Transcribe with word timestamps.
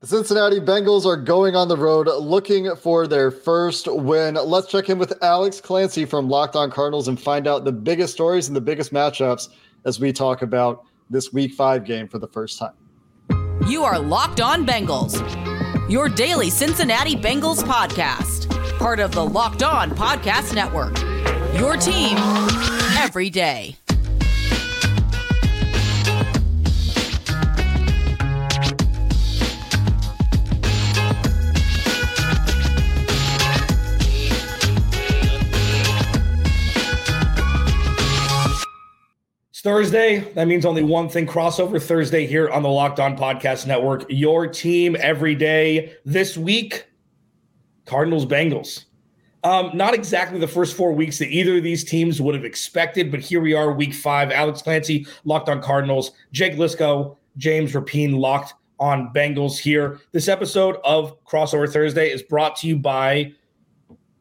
The 0.00 0.08
Cincinnati 0.08 0.60
Bengals 0.60 1.06
are 1.06 1.16
going 1.16 1.56
on 1.56 1.68
the 1.68 1.76
road 1.76 2.06
looking 2.06 2.76
for 2.76 3.06
their 3.06 3.30
first 3.30 3.90
win. 3.90 4.34
Let's 4.34 4.66
check 4.66 4.90
in 4.90 4.98
with 4.98 5.14
Alex 5.22 5.58
Clancy 5.58 6.04
from 6.04 6.28
Locked 6.28 6.54
On 6.54 6.70
Cardinals 6.70 7.08
and 7.08 7.18
find 7.18 7.48
out 7.48 7.64
the 7.64 7.72
biggest 7.72 8.12
stories 8.12 8.48
and 8.48 8.54
the 8.54 8.60
biggest 8.60 8.92
matchups 8.92 9.48
as 9.86 9.98
we 9.98 10.12
talk 10.12 10.42
about 10.42 10.84
this 11.08 11.32
week 11.32 11.54
five 11.54 11.84
game 11.84 12.08
for 12.08 12.18
the 12.18 12.28
first 12.28 12.58
time. 12.58 12.74
You 13.66 13.84
are 13.84 13.98
Locked 13.98 14.42
On 14.42 14.66
Bengals, 14.66 15.18
your 15.90 16.10
daily 16.10 16.50
Cincinnati 16.50 17.16
Bengals 17.16 17.62
podcast, 17.62 18.50
part 18.78 19.00
of 19.00 19.12
the 19.12 19.24
Locked 19.24 19.62
On 19.62 19.90
Podcast 19.92 20.54
Network. 20.54 20.98
Your 21.58 21.78
team 21.78 22.18
every 22.98 23.30
day. 23.30 23.78
Thursday. 39.66 40.20
That 40.34 40.46
means 40.46 40.64
only 40.64 40.84
one 40.84 41.08
thing 41.08 41.26
crossover 41.26 41.82
Thursday 41.82 42.24
here 42.24 42.48
on 42.50 42.62
the 42.62 42.68
Locked 42.68 43.00
On 43.00 43.18
Podcast 43.18 43.66
Network. 43.66 44.04
Your 44.08 44.46
team 44.46 44.96
every 45.00 45.34
day. 45.34 45.92
This 46.04 46.38
week, 46.38 46.86
Cardinals 47.84 48.24
Bengals. 48.26 48.84
Um, 49.42 49.72
not 49.74 49.92
exactly 49.92 50.38
the 50.38 50.46
first 50.46 50.76
four 50.76 50.92
weeks 50.92 51.18
that 51.18 51.30
either 51.30 51.56
of 51.56 51.64
these 51.64 51.82
teams 51.82 52.22
would 52.22 52.36
have 52.36 52.44
expected, 52.44 53.10
but 53.10 53.18
here 53.18 53.40
we 53.40 53.54
are, 53.54 53.72
week 53.72 53.92
five. 53.92 54.30
Alex 54.30 54.62
Clancy, 54.62 55.04
Locked 55.24 55.48
On 55.48 55.60
Cardinals. 55.60 56.12
Jake 56.30 56.52
Liscow, 56.54 57.16
James 57.36 57.72
Rapien, 57.72 58.20
Locked 58.20 58.54
on 58.78 59.12
Bengals 59.12 59.58
here. 59.58 59.98
This 60.12 60.28
episode 60.28 60.76
of 60.84 61.18
Crossover 61.24 61.68
Thursday 61.68 62.12
is 62.12 62.22
brought 62.22 62.54
to 62.58 62.68
you 62.68 62.76
by 62.76 63.32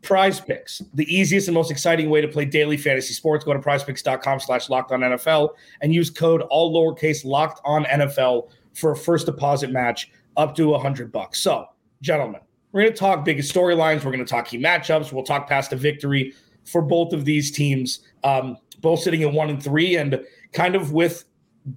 Prize 0.05 0.39
Picks, 0.39 0.81
the 0.93 1.03
easiest 1.13 1.47
and 1.47 1.55
most 1.55 1.71
exciting 1.71 2.09
way 2.09 2.21
to 2.21 2.27
play 2.27 2.45
daily 2.45 2.77
fantasy 2.77 3.13
sports. 3.13 3.43
Go 3.43 3.53
to 3.53 3.59
prizepicks.com 3.59 4.39
slash 4.39 4.69
locked 4.69 4.91
on 4.91 5.01
NFL 5.01 5.49
and 5.81 5.93
use 5.93 6.09
code 6.09 6.41
all 6.43 6.73
lowercase 6.73 7.25
locked 7.25 7.59
on 7.65 7.83
NFL 7.85 8.51
for 8.73 8.91
a 8.91 8.95
first 8.95 9.25
deposit 9.25 9.71
match 9.71 10.11
up 10.37 10.55
to 10.55 10.75
a 10.75 10.79
hundred 10.79 11.11
bucks. 11.11 11.41
So, 11.41 11.65
gentlemen, 12.01 12.41
we're 12.71 12.81
going 12.81 12.93
to 12.93 12.99
talk 12.99 13.25
biggest 13.25 13.53
storylines. 13.53 14.05
We're 14.05 14.11
going 14.11 14.19
to 14.19 14.25
talk 14.25 14.47
key 14.47 14.59
matchups. 14.59 15.11
We'll 15.11 15.23
talk 15.23 15.49
past 15.49 15.71
the 15.71 15.75
victory 15.75 16.33
for 16.65 16.81
both 16.81 17.11
of 17.11 17.25
these 17.25 17.51
teams, 17.51 17.99
um, 18.23 18.57
both 18.81 18.99
sitting 18.99 19.23
at 19.23 19.31
one 19.31 19.49
and 19.49 19.61
three 19.61 19.97
and 19.97 20.21
kind 20.51 20.75
of 20.75 20.93
with 20.93 21.25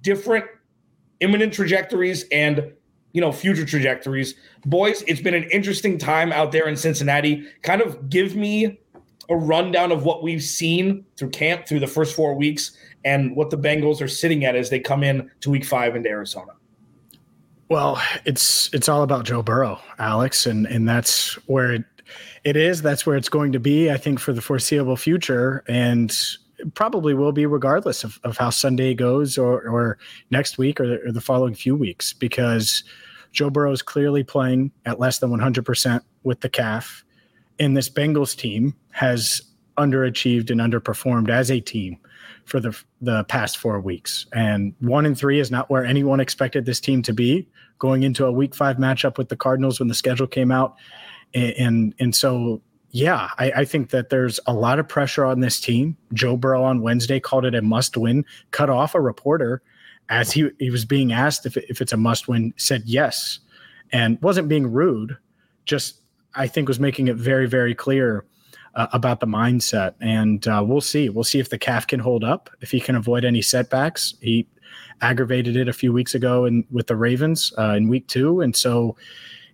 different 0.01 0.45
imminent 1.19 1.53
trajectories 1.53 2.25
and 2.31 2.73
you 3.13 3.21
know, 3.21 3.31
future 3.31 3.65
trajectories. 3.65 4.35
Boys, 4.65 5.03
it's 5.07 5.21
been 5.21 5.33
an 5.33 5.49
interesting 5.51 5.97
time 5.97 6.31
out 6.31 6.51
there 6.51 6.67
in 6.67 6.75
Cincinnati. 6.75 7.45
Kind 7.63 7.81
of 7.81 8.09
give 8.09 8.35
me 8.35 8.79
a 9.29 9.35
rundown 9.35 9.91
of 9.91 10.03
what 10.03 10.23
we've 10.23 10.43
seen 10.43 11.05
through 11.17 11.29
camp 11.29 11.67
through 11.67 11.79
the 11.79 11.87
first 11.87 12.15
four 12.15 12.33
weeks 12.33 12.71
and 13.05 13.35
what 13.35 13.49
the 13.49 13.57
Bengals 13.57 14.01
are 14.01 14.07
sitting 14.07 14.43
at 14.43 14.55
as 14.55 14.69
they 14.69 14.79
come 14.79 15.03
in 15.03 15.29
to 15.41 15.49
week 15.49 15.65
five 15.65 15.95
into 15.95 16.09
Arizona. 16.09 16.51
Well, 17.69 18.01
it's 18.25 18.73
it's 18.73 18.89
all 18.89 19.03
about 19.03 19.25
Joe 19.25 19.43
Burrow, 19.43 19.79
Alex, 19.99 20.47
and 20.47 20.65
and 20.65 20.89
that's 20.89 21.35
where 21.47 21.71
it 21.71 21.83
it 22.43 22.57
is. 22.57 22.81
That's 22.81 23.05
where 23.05 23.15
it's 23.15 23.29
going 23.29 23.51
to 23.51 23.59
be, 23.59 23.91
I 23.91 23.97
think, 23.97 24.19
for 24.19 24.33
the 24.33 24.41
foreseeable 24.41 24.97
future. 24.97 25.63
And 25.67 26.11
probably 26.73 27.13
will 27.13 27.31
be 27.31 27.45
regardless 27.45 28.03
of, 28.03 28.19
of 28.23 28.37
how 28.37 28.49
Sunday 28.49 28.93
goes 28.93 29.37
or, 29.37 29.61
or 29.67 29.97
next 30.29 30.57
week 30.57 30.79
or 30.79 30.87
the, 30.87 31.01
or 31.05 31.11
the 31.11 31.21
following 31.21 31.53
few 31.53 31.75
weeks 31.75 32.13
because 32.13 32.83
Joe 33.31 33.49
Burrow 33.49 33.71
is 33.71 33.81
clearly 33.81 34.23
playing 34.23 34.71
at 34.85 34.99
less 34.99 35.19
than 35.19 35.29
100% 35.29 36.01
with 36.23 36.41
the 36.41 36.49
calf. 36.49 37.03
And 37.59 37.75
this 37.75 37.89
Bengals 37.89 38.35
team 38.35 38.75
has 38.91 39.41
underachieved 39.77 40.49
and 40.49 40.59
underperformed 40.59 41.29
as 41.29 41.49
a 41.49 41.59
team 41.59 41.97
for 42.45 42.59
the 42.59 42.77
the 43.01 43.23
past 43.25 43.57
four 43.57 43.79
weeks. 43.79 44.25
And 44.33 44.73
one 44.79 45.05
and 45.05 45.17
three 45.17 45.39
is 45.39 45.51
not 45.51 45.69
where 45.69 45.85
anyone 45.85 46.19
expected 46.19 46.65
this 46.65 46.79
team 46.79 47.01
to 47.03 47.13
be 47.13 47.47
going 47.77 48.03
into 48.03 48.25
a 48.25 48.31
week 48.31 48.55
five 48.55 48.77
matchup 48.77 49.17
with 49.17 49.29
the 49.29 49.37
Cardinals 49.37 49.79
when 49.79 49.87
the 49.87 49.95
schedule 49.95 50.27
came 50.27 50.51
out. 50.51 50.75
And 51.33 51.53
and, 51.57 51.95
and 51.99 52.15
so 52.15 52.61
yeah, 52.91 53.29
I, 53.37 53.51
I, 53.51 53.65
think 53.65 53.91
that 53.91 54.09
there's 54.09 54.39
a 54.47 54.53
lot 54.53 54.79
of 54.79 54.87
pressure 54.87 55.23
on 55.23 55.41
this 55.41 55.61
team. 55.61 55.95
Joe 56.13 56.35
Burrow 56.35 56.63
on 56.63 56.81
Wednesday 56.81 57.19
called 57.19 57.45
it 57.45 57.53
a 57.53 57.61
must 57.61 57.95
win, 57.95 58.25
cut 58.49 58.67
off 58.67 58.95
a 58.95 58.99
reporter 58.99 59.61
as 60.09 60.31
he, 60.31 60.49
he 60.59 60.69
was 60.69 60.85
being 60.85 61.13
asked 61.13 61.45
if, 61.45 61.55
if 61.57 61.81
it's 61.81 61.93
a 61.93 61.97
must 61.97 62.27
win, 62.27 62.53
said 62.57 62.83
yes, 62.85 63.39
and 63.91 64.21
wasn't 64.21 64.47
being 64.47 64.71
rude, 64.71 65.17
just 65.65 66.01
I 66.35 66.47
think 66.47 66.67
was 66.67 66.79
making 66.79 67.07
it 67.07 67.15
very, 67.15 67.47
very 67.47 67.75
clear 67.75 68.25
uh, 68.75 68.87
about 68.93 69.19
the 69.19 69.27
mindset. 69.27 69.93
And 69.99 70.47
uh, 70.47 70.63
we'll 70.65 70.81
see. 70.81 71.09
We'll 71.09 71.23
see 71.23 71.39
if 71.39 71.49
the 71.49 71.57
calf 71.57 71.87
can 71.87 71.99
hold 71.99 72.23
up, 72.23 72.49
if 72.61 72.71
he 72.71 72.79
can 72.79 72.95
avoid 72.95 73.25
any 73.25 73.41
setbacks. 73.41 74.15
He 74.21 74.47
aggravated 75.01 75.55
it 75.55 75.67
a 75.67 75.73
few 75.73 75.93
weeks 75.93 76.13
ago 76.15 76.45
in, 76.45 76.65
with 76.71 76.87
the 76.87 76.95
Ravens 76.95 77.53
uh, 77.57 77.73
in 77.75 77.87
week 77.87 78.07
two. 78.07 78.41
And 78.41 78.55
so, 78.55 78.95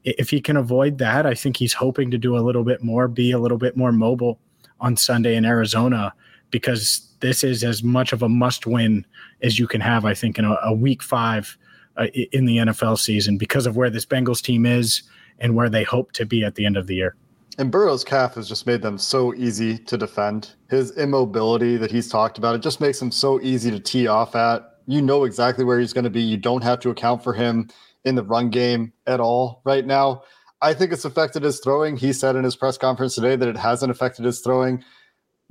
if 0.03 0.29
he 0.29 0.39
can 0.39 0.55
avoid 0.55 0.99
that, 0.99 1.25
I 1.25 1.33
think 1.33 1.57
he's 1.57 1.73
hoping 1.73 2.11
to 2.11 2.17
do 2.19 2.37
a 2.37 2.39
little 2.39 2.63
bit 2.63 2.83
more, 2.83 3.07
be 3.07 3.31
a 3.31 3.39
little 3.39 3.57
bit 3.57 3.75
more 3.75 3.91
mobile 3.91 4.39
on 4.79 4.95
Sunday 4.95 5.35
in 5.35 5.45
Arizona, 5.45 6.13
because 6.51 7.07
this 7.19 7.43
is 7.43 7.63
as 7.63 7.83
much 7.83 8.13
of 8.13 8.21
a 8.21 8.29
must 8.29 8.65
win 8.67 9.05
as 9.41 9.59
you 9.59 9.67
can 9.67 9.81
have, 9.81 10.05
I 10.05 10.13
think, 10.13 10.37
in 10.37 10.45
a, 10.45 10.57
a 10.63 10.73
week 10.73 11.01
five 11.01 11.57
uh, 11.97 12.07
in 12.31 12.45
the 12.45 12.57
NFL 12.57 12.99
season 12.99 13.37
because 13.37 13.65
of 13.65 13.75
where 13.75 13.89
this 13.89 14.05
Bengals 14.05 14.41
team 14.41 14.65
is 14.65 15.03
and 15.39 15.55
where 15.55 15.69
they 15.69 15.83
hope 15.83 16.11
to 16.13 16.25
be 16.25 16.43
at 16.43 16.55
the 16.55 16.65
end 16.65 16.77
of 16.77 16.87
the 16.87 16.95
year. 16.95 17.15
And 17.57 17.71
Burrow's 17.71 18.03
calf 18.03 18.35
has 18.35 18.49
just 18.49 18.67
made 18.67 18.81
them 18.81 18.97
so 18.97 19.33
easy 19.33 19.77
to 19.77 19.97
defend. 19.97 20.51
His 20.69 20.91
immobility 20.97 21.77
that 21.77 21.91
he's 21.91 22.09
talked 22.09 22.37
about, 22.37 22.55
it 22.55 22.61
just 22.61 22.81
makes 22.81 23.01
him 23.01 23.11
so 23.11 23.39
easy 23.41 23.71
to 23.71 23.79
tee 23.79 24.07
off 24.07 24.35
at. 24.35 24.79
You 24.87 25.01
know 25.01 25.23
exactly 25.23 25.63
where 25.63 25.79
he's 25.79 25.93
going 25.93 26.03
to 26.03 26.09
be. 26.09 26.21
You 26.21 26.37
don't 26.37 26.63
have 26.63 26.79
to 26.81 26.89
account 26.89 27.23
for 27.23 27.33
him 27.33 27.69
in 28.03 28.15
the 28.15 28.23
run 28.23 28.49
game 28.49 28.91
at 29.07 29.19
all 29.19 29.61
right 29.63 29.85
now. 29.85 30.23
I 30.61 30.73
think 30.73 30.91
it's 30.91 31.05
affected 31.05 31.43
his 31.43 31.59
throwing. 31.59 31.97
He 31.97 32.11
said 32.13 32.35
in 32.35 32.43
his 32.43 32.55
press 32.55 32.77
conference 32.77 33.15
today 33.15 33.35
that 33.35 33.47
it 33.47 33.57
hasn't 33.57 33.91
affected 33.91 34.25
his 34.25 34.41
throwing. 34.41 34.83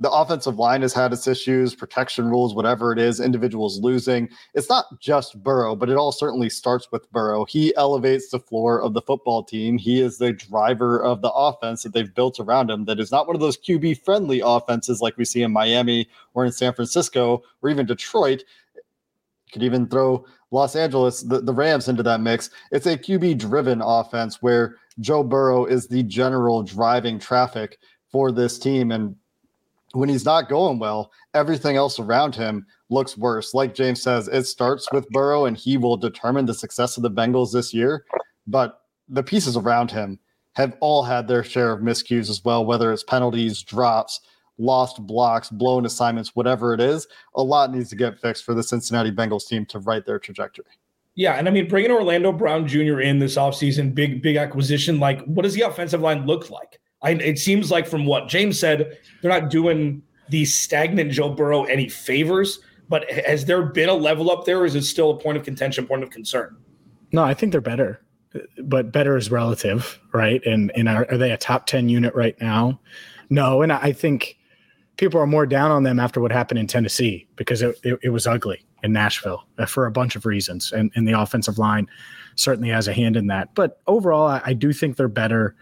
The 0.01 0.11
offensive 0.11 0.59
line 0.59 0.81
has 0.81 0.93
had 0.93 1.13
its 1.13 1.25
issues, 1.25 1.73
protection 1.73 2.29
rules, 2.29 2.53
whatever 2.53 2.91
it 2.91 2.99
is, 2.99 3.21
individuals 3.21 3.79
losing. 3.79 4.27
It's 4.53 4.67
not 4.67 4.85
just 4.99 5.41
Burrow, 5.41 5.73
but 5.73 5.89
it 5.89 5.95
all 5.95 6.11
certainly 6.11 6.49
starts 6.49 6.91
with 6.91 7.09
Burrow. 7.13 7.45
He 7.45 7.73
elevates 7.77 8.29
the 8.29 8.39
floor 8.39 8.81
of 8.81 8.93
the 8.93 9.01
football 9.01 9.41
team. 9.41 9.77
He 9.77 10.01
is 10.01 10.17
the 10.17 10.33
driver 10.33 11.01
of 11.01 11.21
the 11.21 11.31
offense 11.31 11.83
that 11.83 11.93
they've 11.93 12.13
built 12.13 12.41
around 12.41 12.69
him. 12.69 12.83
That 12.85 12.99
is 12.99 13.09
not 13.09 13.25
one 13.25 13.37
of 13.37 13.39
those 13.39 13.57
QB 13.57 14.03
friendly 14.03 14.41
offenses 14.43 15.01
like 15.01 15.15
we 15.15 15.23
see 15.23 15.43
in 15.43 15.53
Miami 15.53 16.09
or 16.33 16.45
in 16.45 16.51
San 16.51 16.73
Francisco 16.73 17.41
or 17.61 17.69
even 17.69 17.85
Detroit. 17.85 18.43
You 18.75 19.51
could 19.53 19.63
even 19.63 19.87
throw 19.87 20.25
Los 20.51 20.75
Angeles, 20.75 21.21
the, 21.21 21.39
the 21.39 21.53
Rams 21.53 21.87
into 21.87 22.03
that 22.03 22.19
mix. 22.19 22.49
It's 22.71 22.85
a 22.85 22.97
QB 22.97 23.37
driven 23.37 23.81
offense 23.81 24.41
where 24.41 24.75
Joe 24.99 25.23
Burrow 25.23 25.63
is 25.65 25.87
the 25.87 26.03
general 26.03 26.63
driving 26.63 27.17
traffic 27.17 27.77
for 28.11 28.33
this 28.33 28.59
team. 28.59 28.91
And 28.91 29.15
when 29.95 30.09
he's 30.09 30.25
not 30.25 30.49
going 30.49 30.79
well, 30.79 31.11
everything 31.33 31.75
else 31.75 31.99
around 31.99 32.35
him 32.35 32.65
looks 32.89 33.17
worse. 33.17 33.53
Like 33.53 33.73
James 33.73 34.01
says, 34.01 34.27
it 34.27 34.43
starts 34.43 34.91
with 34.91 35.09
Burrow 35.09 35.45
and 35.45 35.57
he 35.57 35.77
will 35.77 35.97
determine 35.97 36.45
the 36.45 36.53
success 36.53 36.97
of 36.97 37.03
the 37.03 37.11
Bengals 37.11 37.53
this 37.53 37.73
year. 37.73 38.05
But 38.47 38.81
the 39.07 39.23
pieces 39.23 39.57
around 39.57 39.91
him 39.91 40.19
have 40.55 40.75
all 40.79 41.03
had 41.03 41.27
their 41.27 41.43
share 41.43 41.71
of 41.71 41.81
miscues 41.81 42.29
as 42.29 42.43
well, 42.43 42.65
whether 42.65 42.91
it's 42.91 43.03
penalties, 43.03 43.61
drops, 43.61 44.21
lost 44.57 45.05
blocks, 45.05 45.49
blown 45.49 45.85
assignments, 45.85 46.35
whatever 46.35 46.73
it 46.73 46.79
is, 46.79 47.07
a 47.35 47.43
lot 47.43 47.73
needs 47.73 47.89
to 47.89 47.95
get 47.95 48.19
fixed 48.19 48.43
for 48.45 48.53
the 48.53 48.63
Cincinnati 48.63 49.11
Bengals 49.11 49.47
team 49.47 49.65
to 49.67 49.79
right 49.79 50.05
their 50.05 50.19
trajectory. 50.19 50.65
Yeah, 51.15 51.33
and 51.33 51.47
I 51.47 51.51
mean 51.51 51.67
bringing 51.67 51.91
Orlando 51.91 52.33
Brown 52.33 52.67
Jr. 52.67 52.99
in 52.99 53.19
this 53.19 53.37
offseason, 53.37 53.95
big 53.95 54.21
big 54.21 54.35
acquisition. 54.35 54.99
Like, 54.99 55.23
what 55.23 55.43
does 55.43 55.53
the 55.53 55.61
offensive 55.61 56.01
line 56.01 56.25
look 56.25 56.49
like? 56.49 56.79
I, 57.05 57.11
it 57.11 57.39
seems 57.39 57.71
like 57.71 57.87
from 57.87 58.05
what 58.05 58.27
James 58.27 58.59
said, 58.59 58.97
they're 59.21 59.31
not 59.31 59.49
doing 59.49 60.01
the 60.29 60.43
stagnant 60.45 61.11
Joe 61.11 61.29
Burrow 61.29 61.63
any 61.65 61.87
favors. 61.87 62.59
But 62.89 63.09
has 63.11 63.45
there 63.45 63.63
been 63.63 63.89
a 63.89 63.93
level 63.93 64.29
up 64.29 64.45
there, 64.45 64.65
is 64.65 64.75
it 64.75 64.83
still 64.83 65.11
a 65.11 65.17
point 65.17 65.37
of 65.37 65.43
contention, 65.43 65.87
point 65.87 66.03
of 66.03 66.09
concern? 66.09 66.57
No, 67.11 67.23
I 67.23 67.33
think 67.33 67.51
they're 67.51 67.61
better. 67.61 68.01
but 68.63 68.91
better 68.91 69.17
is 69.17 69.31
relative, 69.31 69.99
right? 70.13 70.45
And 70.45 70.71
and 70.75 70.89
are, 70.89 71.07
are 71.09 71.17
they 71.17 71.31
a 71.31 71.37
top 71.37 71.65
ten 71.65 71.89
unit 71.89 72.13
right 72.15 72.39
now? 72.41 72.79
No, 73.29 73.61
and 73.61 73.71
I 73.71 73.91
think 73.91 74.37
people 74.97 75.19
are 75.19 75.27
more 75.27 75.45
down 75.45 75.71
on 75.71 75.83
them 75.83 75.99
after 75.99 76.21
what 76.21 76.31
happened 76.31 76.59
in 76.59 76.67
Tennessee 76.67 77.27
because 77.35 77.61
it, 77.61 77.77
it, 77.83 77.99
it 78.03 78.09
was 78.09 78.27
ugly 78.27 78.63
in 78.83 78.93
Nashville 78.93 79.43
uh, 79.57 79.65
for 79.65 79.85
a 79.85 79.91
bunch 79.91 80.15
of 80.15 80.25
reasons, 80.25 80.71
and, 80.71 80.91
and 80.95 81.07
the 81.07 81.19
offensive 81.19 81.57
line 81.57 81.87
certainly 82.35 82.69
has 82.69 82.87
a 82.87 82.93
hand 82.93 83.15
in 83.17 83.27
that. 83.27 83.53
But 83.55 83.81
overall, 83.87 84.27
I, 84.27 84.41
I 84.45 84.53
do 84.53 84.73
think 84.73 84.95
they're 84.97 85.07
better, 85.07 85.55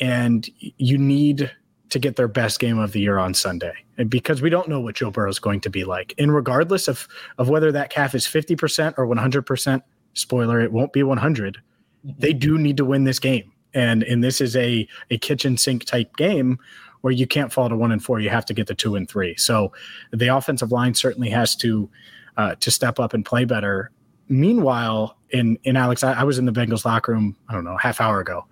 and 0.00 0.48
you 0.58 0.98
need 0.98 1.50
to 1.88 1.98
get 1.98 2.16
their 2.16 2.28
best 2.28 2.58
game 2.58 2.78
of 2.78 2.92
the 2.92 3.00
year 3.00 3.18
on 3.18 3.32
Sunday 3.32 3.72
because 4.08 4.42
we 4.42 4.50
don't 4.50 4.68
know 4.68 4.80
what 4.80 4.96
Joe 4.96 5.10
Burrow 5.10 5.30
is 5.30 5.38
going 5.38 5.60
to 5.60 5.70
be 5.70 5.84
like. 5.84 6.14
And 6.18 6.34
regardless 6.34 6.88
of 6.88 7.06
of 7.38 7.48
whether 7.48 7.70
that 7.72 7.90
calf 7.90 8.14
is 8.14 8.26
50% 8.26 8.94
or 8.98 9.06
100%, 9.06 9.82
spoiler, 10.14 10.60
it 10.60 10.72
won't 10.72 10.92
be 10.92 11.02
100. 11.02 11.56
Mm-hmm. 11.56 12.20
They 12.20 12.32
do 12.32 12.58
need 12.58 12.76
to 12.78 12.84
win 12.84 13.04
this 13.04 13.18
game. 13.18 13.52
And 13.74 14.02
and 14.02 14.22
this 14.22 14.40
is 14.40 14.56
a 14.56 14.88
a 15.10 15.18
kitchen 15.18 15.56
sink 15.56 15.84
type 15.84 16.16
game 16.16 16.58
where 17.02 17.12
you 17.12 17.26
can't 17.26 17.52
fall 17.52 17.68
to 17.68 17.76
1 17.76 17.92
and 17.92 18.02
4, 18.02 18.20
you 18.20 18.30
have 18.30 18.46
to 18.46 18.54
get 18.54 18.66
the 18.66 18.74
2 18.74 18.96
and 18.96 19.08
3. 19.08 19.36
So 19.36 19.70
the 20.12 20.28
offensive 20.28 20.72
line 20.72 20.94
certainly 20.94 21.30
has 21.30 21.54
to 21.56 21.88
uh, 22.36 22.54
to 22.56 22.70
step 22.70 22.98
up 22.98 23.14
and 23.14 23.24
play 23.24 23.44
better. 23.44 23.90
Meanwhile, 24.28 25.16
in 25.30 25.58
in 25.64 25.76
Alex, 25.76 26.02
I, 26.02 26.14
I 26.14 26.24
was 26.24 26.38
in 26.38 26.46
the 26.46 26.52
Bengals 26.52 26.84
locker 26.84 27.12
room, 27.12 27.36
I 27.48 27.54
don't 27.54 27.64
know, 27.64 27.76
half 27.76 28.00
hour 28.00 28.20
ago. 28.20 28.46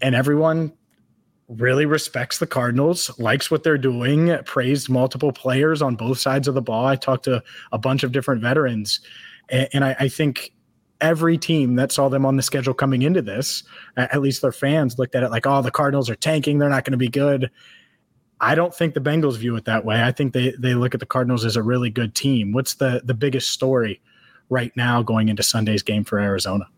And 0.00 0.14
everyone 0.14 0.72
really 1.48 1.86
respects 1.86 2.38
the 2.38 2.46
Cardinals, 2.46 3.16
likes 3.18 3.50
what 3.50 3.62
they're 3.64 3.78
doing, 3.78 4.36
praised 4.44 4.90
multiple 4.90 5.32
players 5.32 5.80
on 5.80 5.96
both 5.96 6.18
sides 6.18 6.46
of 6.46 6.54
the 6.54 6.62
ball. 6.62 6.86
I 6.86 6.96
talked 6.96 7.24
to 7.24 7.42
a 7.72 7.78
bunch 7.78 8.02
of 8.02 8.12
different 8.12 8.42
veterans, 8.42 9.00
and, 9.48 9.68
and 9.72 9.84
I, 9.84 9.96
I, 9.98 10.08
think 10.08 10.52
every 11.00 11.38
team 11.38 11.76
that 11.76 11.90
saw 11.90 12.10
them 12.10 12.26
on 12.26 12.36
the 12.36 12.42
schedule 12.42 12.74
coming 12.74 13.00
into 13.00 13.22
this, 13.22 13.62
at 13.96 14.20
least 14.20 14.42
their 14.42 14.52
fans, 14.52 14.98
looked 14.98 15.14
at 15.14 15.22
it 15.22 15.30
like, 15.30 15.46
oh, 15.46 15.62
the 15.62 15.70
Cardinals 15.70 16.10
are 16.10 16.16
tanking. 16.16 16.58
They're 16.58 16.68
not 16.68 16.84
going 16.84 16.92
to 16.92 16.98
be 16.98 17.08
good. 17.08 17.50
I 18.40 18.54
don't 18.54 18.74
think 18.74 18.94
the 18.94 19.00
Bengals 19.00 19.38
view 19.38 19.56
it 19.56 19.64
that 19.64 19.84
way. 19.84 20.02
I 20.02 20.12
think 20.12 20.32
they 20.32 20.52
they 20.58 20.74
look 20.74 20.94
at 20.94 21.00
the 21.00 21.06
Cardinals 21.06 21.44
as 21.44 21.56
a 21.56 21.62
really 21.62 21.90
good 21.90 22.14
team. 22.14 22.52
What's 22.52 22.74
the 22.74 23.00
the 23.04 23.14
biggest 23.14 23.50
story 23.50 24.00
right 24.48 24.70
now 24.76 25.02
going 25.02 25.28
into 25.28 25.42
Sunday's 25.42 25.82
game 25.82 26.04
for 26.04 26.20
Arizona? 26.20 26.68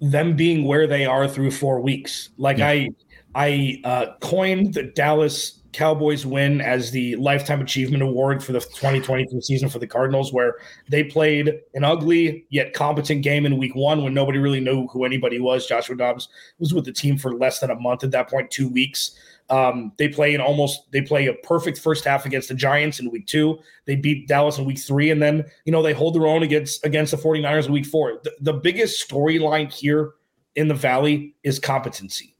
Them 0.00 0.36
being 0.36 0.64
where 0.64 0.86
they 0.86 1.06
are 1.06 1.28
through 1.28 1.50
four 1.50 1.80
weeks. 1.80 2.30
Like 2.36 2.58
yeah. 2.58 2.68
I 2.68 2.88
I 3.34 3.80
uh, 3.84 4.06
coined 4.20 4.74
the 4.74 4.84
Dallas 4.84 5.60
Cowboys 5.74 6.24
win 6.24 6.60
as 6.60 6.92
the 6.92 7.16
Lifetime 7.16 7.60
Achievement 7.60 8.02
Award 8.02 8.42
for 8.42 8.52
the 8.52 8.60
2022 8.60 9.40
season 9.42 9.68
for 9.68 9.80
the 9.80 9.86
Cardinals, 9.86 10.32
where 10.32 10.54
they 10.88 11.02
played 11.02 11.52
an 11.74 11.82
ugly 11.82 12.46
yet 12.48 12.72
competent 12.72 13.22
game 13.22 13.44
in 13.44 13.58
week 13.58 13.74
one 13.74 14.04
when 14.04 14.14
nobody 14.14 14.38
really 14.38 14.60
knew 14.60 14.86
who 14.88 15.04
anybody 15.04 15.40
was. 15.40 15.66
Joshua 15.66 15.96
Dobbs 15.96 16.28
was 16.60 16.72
with 16.72 16.84
the 16.84 16.92
team 16.92 17.18
for 17.18 17.34
less 17.34 17.58
than 17.58 17.70
a 17.70 17.74
month 17.74 18.04
at 18.04 18.12
that 18.12 18.30
point, 18.30 18.50
two 18.52 18.68
weeks. 18.68 19.18
Um, 19.50 19.92
they 19.98 20.08
play 20.08 20.34
an 20.34 20.40
almost 20.40 20.90
they 20.90 21.02
play 21.02 21.26
a 21.26 21.34
perfect 21.34 21.78
first 21.78 22.04
half 22.04 22.24
against 22.24 22.48
the 22.48 22.54
Giants 22.54 22.98
in 22.98 23.10
week 23.10 23.26
two. 23.26 23.58
They 23.84 23.94
beat 23.94 24.26
Dallas 24.26 24.58
in 24.58 24.64
week 24.64 24.78
three, 24.78 25.10
and 25.10 25.22
then 25.22 25.44
you 25.64 25.72
know 25.72 25.82
they 25.82 25.92
hold 25.92 26.14
their 26.14 26.26
own 26.26 26.42
against 26.42 26.84
against 26.84 27.10
the 27.10 27.18
49ers 27.18 27.66
in 27.66 27.72
week 27.72 27.86
four. 27.86 28.20
The, 28.22 28.32
the 28.40 28.52
biggest 28.54 29.08
storyline 29.08 29.72
here 29.72 30.12
in 30.56 30.68
the 30.68 30.74
valley 30.74 31.34
is 31.42 31.58
competency 31.58 32.34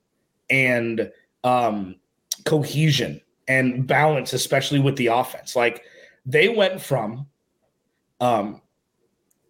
and 0.49 1.11
um, 1.43 1.97
cohesion 2.45 3.21
and 3.49 3.87
balance, 3.87 4.33
especially 4.33 4.81
with 4.81 4.97
the 4.97 5.09
offense. 5.09 5.55
Like 5.55 5.83
they 6.25 6.49
went 6.49 6.81
from 6.81 7.27
um, 8.21 8.63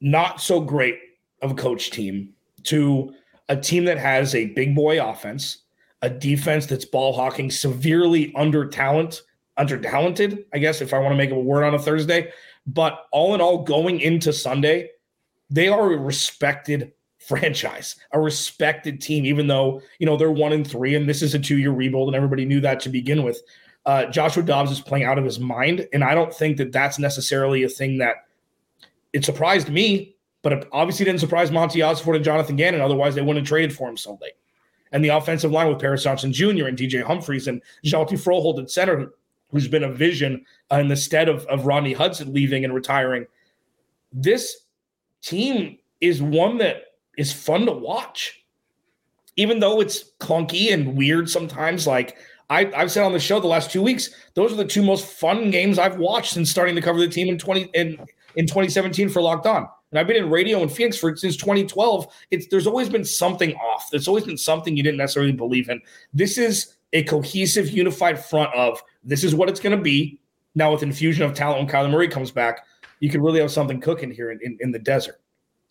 not 0.01 0.41
so 0.41 0.61
great 0.61 0.99
of 1.43 1.53
a 1.53 1.55
coach 1.55 1.91
team 1.91 2.31
to 2.65 3.15
a 3.49 3.57
team 3.57 3.85
that 3.85 3.99
has 3.99 4.35
a 4.35 4.47
big 4.47 4.75
boy 4.75 5.05
offense, 5.05 5.59
a 6.05 6.11
defense 6.11 6.67
that's 6.67 6.85
ball 6.85 7.15
hawking, 7.15 7.51
severely 7.51 8.31
under 8.37 8.67
talent, 8.67 9.23
under 9.57 9.81
talented, 9.81 10.45
I 10.53 10.59
guess, 10.59 10.83
if 10.83 10.93
I 10.93 10.99
want 10.99 11.13
to 11.13 11.17
make 11.17 11.31
a 11.31 11.39
word 11.39 11.65
on 11.65 11.75
a 11.75 11.79
Thursday. 11.79 12.31
But 12.67 13.07
all 13.11 13.35
in 13.35 13.41
all, 13.41 13.63
going 13.63 14.01
into 14.01 14.31
Sunday, 14.31 14.91
they 15.49 15.69
are 15.69 15.91
a 15.93 15.97
respected 15.97 16.93
franchise, 17.19 17.97
a 18.13 18.21
respected 18.21 19.01
team, 19.01 19.25
even 19.25 19.47
though, 19.47 19.81
you 19.99 20.05
know, 20.05 20.19
they're 20.19 20.31
one 20.31 20.53
and 20.53 20.67
three 20.67 20.95
and 20.95 21.09
this 21.09 21.23
is 21.23 21.35
a 21.35 21.39
two 21.39 21.57
year 21.57 21.71
rebuild 21.71 22.09
and 22.09 22.17
everybody 22.17 22.45
knew 22.45 22.61
that 22.61 22.81
to 22.81 22.91
begin 22.91 23.23
with. 23.23 23.41
Uh, 23.87 24.05
Joshua 24.07 24.43
Dobbs 24.43 24.71
is 24.71 24.81
playing 24.81 25.07
out 25.07 25.17
of 25.17 25.25
his 25.25 25.41
mind. 25.41 25.89
And 25.95 26.05
I 26.05 26.15
don't 26.15 26.35
think 26.35 26.59
that 26.59 26.71
that's 26.71 26.99
necessarily 26.99 27.63
a 27.63 27.69
thing 27.69 27.97
that 27.99 28.27
it 29.15 29.25
surprised 29.25 29.71
me, 29.71 30.17
but 30.43 30.53
it 30.53 30.69
obviously 30.71 31.07
didn't 31.07 31.21
surprise 31.21 31.51
Monti 31.51 31.79
Ossenfort 31.79 32.17
and 32.17 32.25
Jonathan 32.25 32.57
Gannon. 32.57 32.83
Otherwise, 32.83 33.15
they 33.15 33.23
wouldn't 33.23 33.47
have 33.47 33.49
traded 33.49 33.75
for 33.75 33.89
him 33.89 33.97
so 33.97 34.19
late. 34.21 34.35
And 34.95 35.05
the 35.05 35.09
offensive 35.11 35.51
line 35.51 35.69
with 35.69 35.81
Paris 35.81 36.05
Johnson 36.05 36.33
Jr. 36.33 36.67
and 36.67 36.79
DJ 36.79 37.03
Humphries 37.03 37.49
and 37.49 37.61
Hjalte 37.85 38.13
Froholdt 38.13 38.63
at 38.63 38.71
center, 38.71 39.13
who's 39.51 39.67
been 39.67 39.83
a 39.83 39.93
vision 39.93 40.47
uh, 40.73 40.77
in 40.77 40.87
the 40.87 40.97
stead 40.97 41.29
of, 41.29 41.45
of 41.47 41.67
Rodney 41.67 41.93
Hudson 41.93 42.33
leaving 42.33 42.65
and 42.65 42.73
retiring. 42.73 43.27
This 44.13 44.65
team 45.21 45.79
is 46.01 46.23
one 46.23 46.59
that 46.59 46.95
is 47.19 47.33
fun 47.33 47.67
to 47.67 47.73
watch. 47.73 48.45
Even 49.37 49.59
though 49.59 49.81
it's 49.81 50.13
clunky 50.21 50.73
and 50.73 50.97
weird 50.97 51.29
sometimes, 51.29 51.89
like 51.89 52.17
I, 52.49 52.67
have 52.67 52.93
said 52.93 53.03
on 53.03 53.13
the 53.13 53.19
show 53.19 53.41
the 53.41 53.49
last 53.49 53.73
two 53.73 53.83
weeks, 53.83 54.11
those 54.35 54.53
are 54.53 54.57
the 54.57 54.65
two 54.65 54.85
most 54.85 55.07
fun 55.07 55.51
games 55.51 55.77
I've 55.77 55.99
watched 55.99 56.35
since 56.35 56.51
starting 56.51 56.77
to 56.77 56.81
cover 56.81 57.01
the 57.01 57.09
team 57.09 57.29
in 57.29 57.37
20 57.37 57.63
in, 57.75 57.99
in 58.37 58.47
2017 58.47 59.09
for 59.09 59.21
Locked 59.21 59.47
On. 59.47 59.69
And 59.95 60.01
I've 60.01 60.09
been 60.09 60.17
in 60.17 60.29
radio 60.29 60.61
in 60.61 60.69
Phoenix 60.69 60.97
for 60.99 61.15
since 61.15 61.37
2012. 61.37 62.13
It's 62.33 62.49
there's 62.49 62.67
always 62.67 62.89
been 62.89 63.05
something 63.05 63.55
off. 63.55 63.91
There's 63.93 64.09
always 64.09 64.25
been 64.25 64.37
something 64.37 64.77
you 64.77 64.83
didn't 64.83 64.99
necessarily 64.99 65.31
believe 65.31 65.69
in. 65.69 65.81
This 66.13 66.37
is 66.37 66.75
a 66.93 67.05
cohesive, 67.05 67.71
unified 67.71 68.23
front 68.23 68.53
of 68.57 68.83
this 69.05 69.23
is 69.23 69.37
what 69.37 69.49
it's 69.49 69.61
going 69.61 69.77
to 69.77 69.81
be. 69.81 70.19
Now 70.57 70.73
with 70.73 70.83
infusion 70.83 71.23
of 71.23 71.33
talent 71.33 71.61
when 71.61 71.69
Kyler 71.69 71.93
Murray 71.93 72.09
comes 72.09 72.33
back, 72.33 72.67
you 72.99 73.09
can 73.09 73.23
really 73.23 73.39
have 73.39 73.53
something 73.53 73.81
cooking 73.81 74.11
here 74.11 74.33
in, 74.33 74.41
in, 74.43 74.59
in 74.61 74.73
the 74.73 74.81
desert. 74.81 75.21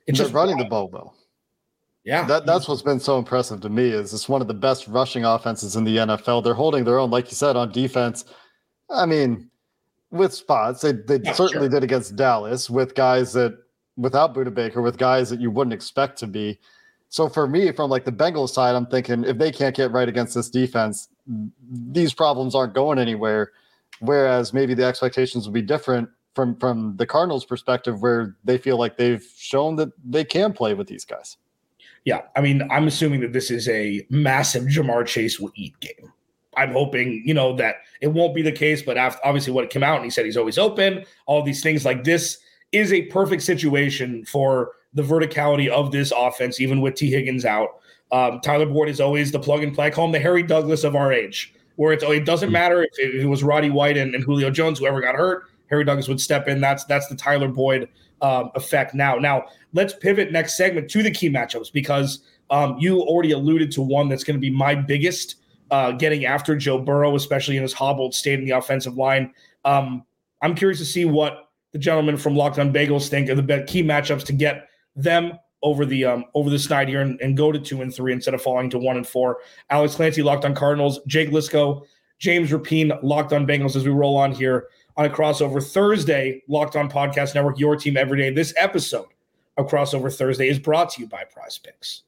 It's 0.07 0.17
just 0.17 0.33
running 0.33 0.57
the 0.57 0.65
ball 0.65 0.87
though. 0.87 1.13
Yeah, 2.05 2.25
that, 2.27 2.45
that's 2.45 2.69
what's 2.69 2.81
been 2.81 3.01
so 3.01 3.17
impressive 3.17 3.59
to 3.59 3.69
me 3.69 3.89
is 3.89 4.13
it's 4.13 4.29
one 4.29 4.41
of 4.41 4.47
the 4.47 4.53
best 4.53 4.87
rushing 4.87 5.25
offenses 5.25 5.75
in 5.75 5.83
the 5.83 5.97
NFL. 5.97 6.45
They're 6.45 6.53
holding 6.53 6.85
their 6.85 6.97
own, 6.97 7.09
like 7.09 7.29
you 7.29 7.35
said, 7.35 7.57
on 7.57 7.73
defense. 7.73 8.23
I 8.89 9.05
mean, 9.05 9.49
with 10.11 10.33
spots, 10.33 10.79
they, 10.81 10.93
they 10.93 11.19
yeah, 11.21 11.33
certainly 11.33 11.65
sure. 11.67 11.79
did 11.79 11.83
against 11.83 12.15
Dallas 12.15 12.69
with 12.69 12.95
guys 12.95 13.33
that 13.33 13.57
without 13.97 14.33
Budda 14.33 14.53
Baker, 14.53 14.81
with 14.81 14.97
guys 14.97 15.29
that 15.29 15.39
you 15.39 15.51
wouldn't 15.51 15.73
expect 15.73 16.17
to 16.19 16.27
be. 16.27 16.59
So 17.09 17.29
for 17.29 17.47
me, 17.47 17.71
from 17.71 17.89
like 17.89 18.05
the 18.05 18.11
Bengals 18.11 18.49
side, 18.49 18.75
I'm 18.75 18.87
thinking 18.87 19.23
if 19.23 19.37
they 19.37 19.51
can't 19.51 19.75
get 19.75 19.91
right 19.91 20.09
against 20.09 20.33
this 20.33 20.49
defense, 20.49 21.09
these 21.69 22.13
problems 22.13 22.55
aren't 22.55 22.73
going 22.73 22.97
anywhere. 22.97 23.51
Whereas 23.99 24.53
maybe 24.53 24.73
the 24.73 24.85
expectations 24.85 25.45
will 25.45 25.53
be 25.53 25.61
different 25.61 26.09
from 26.33 26.55
from 26.55 26.97
the 26.97 27.05
Cardinals' 27.05 27.45
perspective, 27.45 28.01
where 28.01 28.35
they 28.43 28.57
feel 28.57 28.77
like 28.77 28.97
they've 28.97 29.23
shown 29.37 29.75
that 29.75 29.91
they 30.03 30.23
can 30.23 30.53
play 30.53 30.73
with 30.73 30.87
these 30.87 31.05
guys. 31.05 31.37
Yeah, 32.05 32.21
I 32.35 32.41
mean, 32.41 32.67
I'm 32.71 32.87
assuming 32.87 33.21
that 33.21 33.31
this 33.31 33.49
is 33.49 33.69
a 33.69 34.05
massive 34.09 34.63
Ja'Marr 34.63 35.05
Chase 35.05 35.39
will 35.39 35.51
eat 35.55 35.79
game. 35.79 36.11
I'm 36.57 36.73
hoping, 36.73 37.23
you 37.25 37.33
know, 37.33 37.55
that 37.55 37.77
it 38.01 38.07
won't 38.07 38.35
be 38.35 38.41
the 38.41 38.51
case, 38.51 38.81
but 38.81 38.97
after, 38.97 39.19
obviously 39.25 39.53
what 39.53 39.69
came 39.69 39.83
out 39.83 39.95
and 39.97 40.03
he 40.03 40.11
said 40.11 40.25
he's 40.25 40.37
always 40.37 40.57
open, 40.57 41.05
all 41.25 41.43
these 41.43 41.63
things 41.63 41.85
like 41.85 42.03
this 42.03 42.39
is 42.73 42.91
a 42.91 43.03
perfect 43.03 43.43
situation 43.43 44.25
for 44.25 44.71
the 44.93 45.01
verticality 45.01 45.69
of 45.69 45.91
this 45.91 46.11
offense, 46.15 46.59
even 46.59 46.81
with 46.81 46.95
Tee 46.95 47.09
Higgins 47.09 47.45
out. 47.45 47.79
Um, 48.11 48.39
Tyler 48.41 48.65
Boyd 48.65 48.89
is 48.89 49.01
always 49.01 49.31
the 49.31 49.39
plug 49.39 49.63
and 49.63 49.73
play. 49.73 49.89
call 49.89 50.05
him 50.05 50.11
the 50.11 50.19
Harry 50.19 50.43
Douglas 50.43 50.83
of 50.83 50.95
our 50.95 51.11
age, 51.11 51.53
where 51.77 51.93
it's, 51.93 52.03
it 52.03 52.25
doesn't 52.25 52.51
matter 52.51 52.83
if 52.83 52.91
it, 52.99 53.15
if 53.15 53.23
it 53.23 53.27
was 53.27 53.43
Roddy 53.43 53.69
White 53.69 53.97
and, 53.97 54.13
and 54.13 54.23
Julio 54.23 54.51
Jones, 54.51 54.79
whoever 54.79 55.01
got 55.01 55.15
hurt, 55.15 55.45
Harry 55.69 55.83
Douglas 55.83 56.07
would 56.07 56.21
step 56.21 56.47
in. 56.47 56.61
That's 56.61 56.83
that's 56.85 57.07
the 57.07 57.15
Tyler 57.15 57.47
Boyd 57.47 57.89
um, 58.21 58.51
effect 58.55 58.93
now. 58.93 59.15
Now, 59.15 59.45
let's 59.73 59.93
pivot 59.93 60.31
next 60.31 60.55
segment 60.55 60.89
to 60.91 61.01
the 61.01 61.09
key 61.11 61.29
matchups 61.29 61.71
because 61.73 62.19
um, 62.51 62.77
you 62.77 63.01
already 63.01 63.31
alluded 63.31 63.71
to 63.71 63.81
one 63.81 64.09
that's 64.09 64.23
going 64.23 64.35
to 64.35 64.41
be 64.41 64.51
my 64.51 64.75
biggest 64.75 65.37
uh, 65.71 65.91
getting 65.91 66.25
after 66.25 66.55
Joe 66.55 66.77
Burrow, 66.79 67.15
especially 67.15 67.57
in 67.57 67.63
his 67.63 67.73
hobbled 67.73 68.13
state 68.13 68.37
in 68.37 68.45
the 68.45 68.51
offensive 68.51 68.95
line. 68.95 69.33
Um, 69.65 70.05
I'm 70.43 70.53
curious 70.53 70.77
to 70.79 70.85
see 70.85 71.05
what 71.05 71.42
the 71.73 71.79
gentlemen 71.79 72.15
from 72.15 72.35
Locked 72.35 72.59
On 72.59 72.71
Bagels 72.71 73.09
think 73.09 73.29
of 73.29 73.45
the 73.45 73.63
key 73.67 73.83
matchups 73.83 74.23
to 74.25 74.33
get 74.33 74.69
them 74.95 75.33
over 75.63 75.85
the 75.85 76.05
um, 76.05 76.25
over 76.35 76.49
the 76.49 76.59
snide 76.59 76.87
here 76.87 77.01
and, 77.01 77.19
and, 77.21 77.35
go 77.35 77.51
to 77.51 77.59
two 77.59 77.81
and 77.81 77.93
three 77.93 78.13
instead 78.13 78.33
of 78.33 78.41
falling 78.41 78.69
to 78.69 78.77
one 78.77 78.97
and 78.97 79.07
four. 79.07 79.39
Alex 79.69 79.95
Clancy, 79.95 80.21
Locked 80.21 80.45
On 80.45 80.53
Cardinals, 80.53 80.99
Jake 81.07 81.29
Liscow, 81.29 81.83
James 82.19 82.51
Rapien, 82.51 82.97
Locked 83.01 83.33
On 83.33 83.47
Bengals 83.47 83.75
as 83.75 83.85
we 83.85 83.91
roll 83.91 84.15
on 84.17 84.31
here 84.31 84.67
on 84.97 85.05
a 85.05 85.09
crossover 85.09 85.65
Thursday, 85.65 86.43
Locked 86.47 86.75
On 86.75 86.89
Podcast 86.89 87.33
Network, 87.33 87.59
your 87.59 87.75
team 87.75 87.97
every 87.97 88.17
day. 88.17 88.29
This 88.29 88.53
episode 88.57 89.07
of 89.57 89.67
Crossover 89.67 90.15
Thursday 90.15 90.49
is 90.49 90.59
brought 90.59 90.91
to 90.91 91.01
you 91.01 91.07
by 91.07 91.23
Prize 91.23 91.57
Picks. 91.57 92.03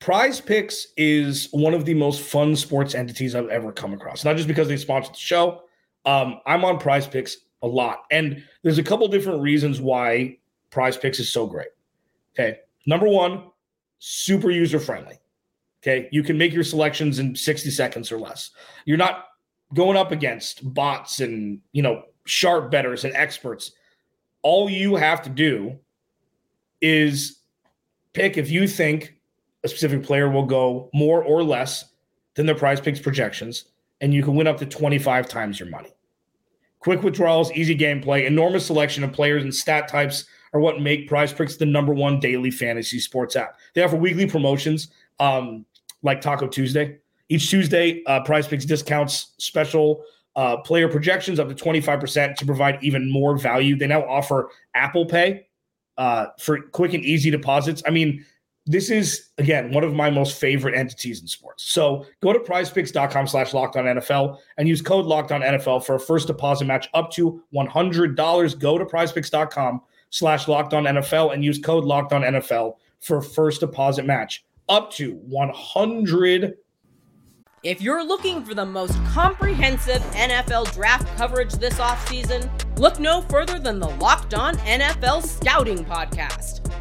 Prize 0.00 0.40
Picks 0.40 0.88
is 0.96 1.48
one 1.52 1.74
of 1.74 1.84
the 1.84 1.94
most 1.94 2.22
fun 2.22 2.56
sports 2.56 2.94
entities 2.94 3.34
I've 3.34 3.48
ever 3.48 3.70
come 3.70 3.92
across. 3.92 4.24
Not 4.24 4.36
just 4.36 4.48
because 4.48 4.66
they 4.66 4.78
sponsored 4.78 5.14
the 5.14 5.18
show. 5.18 5.62
Um, 6.06 6.40
I'm 6.46 6.64
on 6.64 6.78
Prize 6.78 7.06
Picks 7.06 7.36
a 7.62 7.66
lot, 7.66 8.04
and 8.10 8.42
there's 8.62 8.78
a 8.78 8.82
couple 8.82 9.06
different 9.08 9.40
reasons 9.42 9.80
why 9.80 10.38
Prize 10.70 10.96
Picks 10.96 11.20
is 11.20 11.32
so 11.32 11.46
great. 11.46 11.68
Okay, 12.34 12.60
number 12.86 13.08
one, 13.08 13.44
super 13.98 14.50
user 14.50 14.80
friendly. 14.80 15.20
Okay. 15.82 16.08
You 16.12 16.22
can 16.22 16.36
make 16.36 16.52
your 16.52 16.64
selections 16.64 17.18
in 17.18 17.34
60 17.34 17.70
seconds 17.70 18.12
or 18.12 18.18
less. 18.18 18.50
You're 18.84 18.98
not 18.98 19.28
going 19.74 19.96
up 19.96 20.12
against 20.12 20.74
bots 20.74 21.20
and, 21.20 21.60
you 21.72 21.82
know, 21.82 22.02
sharp 22.26 22.70
betters 22.70 23.04
and 23.04 23.14
experts. 23.14 23.72
All 24.42 24.68
you 24.68 24.96
have 24.96 25.22
to 25.22 25.30
do 25.30 25.78
is 26.80 27.38
pick 28.12 28.36
if 28.36 28.50
you 28.50 28.66
think 28.66 29.14
a 29.64 29.68
specific 29.68 30.02
player 30.02 30.28
will 30.28 30.46
go 30.46 30.90
more 30.92 31.22
or 31.22 31.42
less 31.42 31.86
than 32.34 32.46
their 32.46 32.54
prize 32.54 32.80
picks 32.80 33.00
projections, 33.00 33.66
and 34.00 34.14
you 34.14 34.22
can 34.22 34.34
win 34.34 34.46
up 34.46 34.58
to 34.58 34.66
25 34.66 35.28
times 35.28 35.60
your 35.60 35.68
money. 35.68 35.92
Quick 36.80 37.02
withdrawals, 37.02 37.52
easy 37.52 37.76
gameplay, 37.76 38.26
enormous 38.26 38.66
selection 38.66 39.04
of 39.04 39.12
players 39.12 39.42
and 39.42 39.54
stat 39.54 39.86
types 39.86 40.24
are 40.52 40.60
what 40.60 40.80
make 40.80 41.08
Prize 41.08 41.32
Picks 41.32 41.56
the 41.56 41.66
number 41.66 41.92
one 41.92 42.18
daily 42.18 42.50
fantasy 42.50 42.98
sports 42.98 43.36
app. 43.36 43.58
They 43.74 43.82
offer 43.82 43.96
weekly 43.96 44.26
promotions 44.26 44.88
um, 45.18 45.64
like 46.02 46.20
Taco 46.20 46.48
Tuesday. 46.48 46.98
Each 47.28 47.48
Tuesday, 47.48 48.02
uh, 48.06 48.20
Prize 48.24 48.48
Picks 48.48 48.64
discounts 48.64 49.34
special 49.38 50.02
uh, 50.36 50.56
player 50.58 50.88
projections 50.88 51.38
up 51.38 51.48
to 51.48 51.54
25% 51.54 52.34
to 52.36 52.46
provide 52.46 52.82
even 52.82 53.10
more 53.10 53.36
value. 53.36 53.76
They 53.76 53.86
now 53.86 54.02
offer 54.08 54.50
Apple 54.74 55.04
Pay 55.04 55.46
uh, 55.98 56.26
for 56.38 56.62
quick 56.72 56.94
and 56.94 57.04
easy 57.04 57.30
deposits. 57.30 57.82
I 57.86 57.90
mean, 57.90 58.24
this 58.70 58.88
is 58.88 59.30
again 59.38 59.72
one 59.72 59.82
of 59.82 59.92
my 59.94 60.10
most 60.10 60.38
favorite 60.38 60.76
entities 60.76 61.20
in 61.20 61.26
sports. 61.26 61.64
So 61.64 62.06
go 62.20 62.32
to 62.32 62.38
prizepicks.com 62.38 63.26
slash 63.26 63.52
locked 63.52 63.76
on 63.76 63.84
NFL 63.84 64.38
and 64.58 64.68
use 64.68 64.80
code 64.80 65.06
locked 65.06 65.32
on 65.32 65.40
NFL 65.40 65.84
for 65.84 65.96
a 65.96 66.00
first 66.00 66.28
deposit 66.28 66.66
match 66.66 66.88
up 66.94 67.10
to 67.12 67.42
$100. 67.54 68.58
Go 68.58 68.78
to 68.78 68.84
prizepicks.com 68.84 69.80
slash 70.10 70.46
locked 70.48 70.74
on 70.74 70.84
NFL 70.84 71.34
and 71.34 71.44
use 71.44 71.58
code 71.58 71.84
locked 71.84 72.12
on 72.12 72.22
NFL 72.22 72.74
for 73.00 73.18
a 73.18 73.22
first 73.22 73.60
deposit 73.60 74.04
match 74.04 74.44
up 74.68 74.92
to 74.92 75.14
100 75.14 76.56
if 77.62 77.82
you're 77.82 78.02
looking 78.02 78.42
for 78.42 78.54
the 78.54 78.64
most 78.64 78.96
comprehensive 79.08 80.00
NFL 80.14 80.72
draft 80.72 81.06
coverage 81.18 81.52
this 81.52 81.74
offseason, 81.74 82.48
look 82.78 82.98
no 82.98 83.20
further 83.20 83.58
than 83.58 83.78
the 83.78 83.88
Locked 83.96 84.32
On 84.32 84.56
NFL 84.56 85.22
Scouting 85.22 85.84
Podcast. 85.84 86.69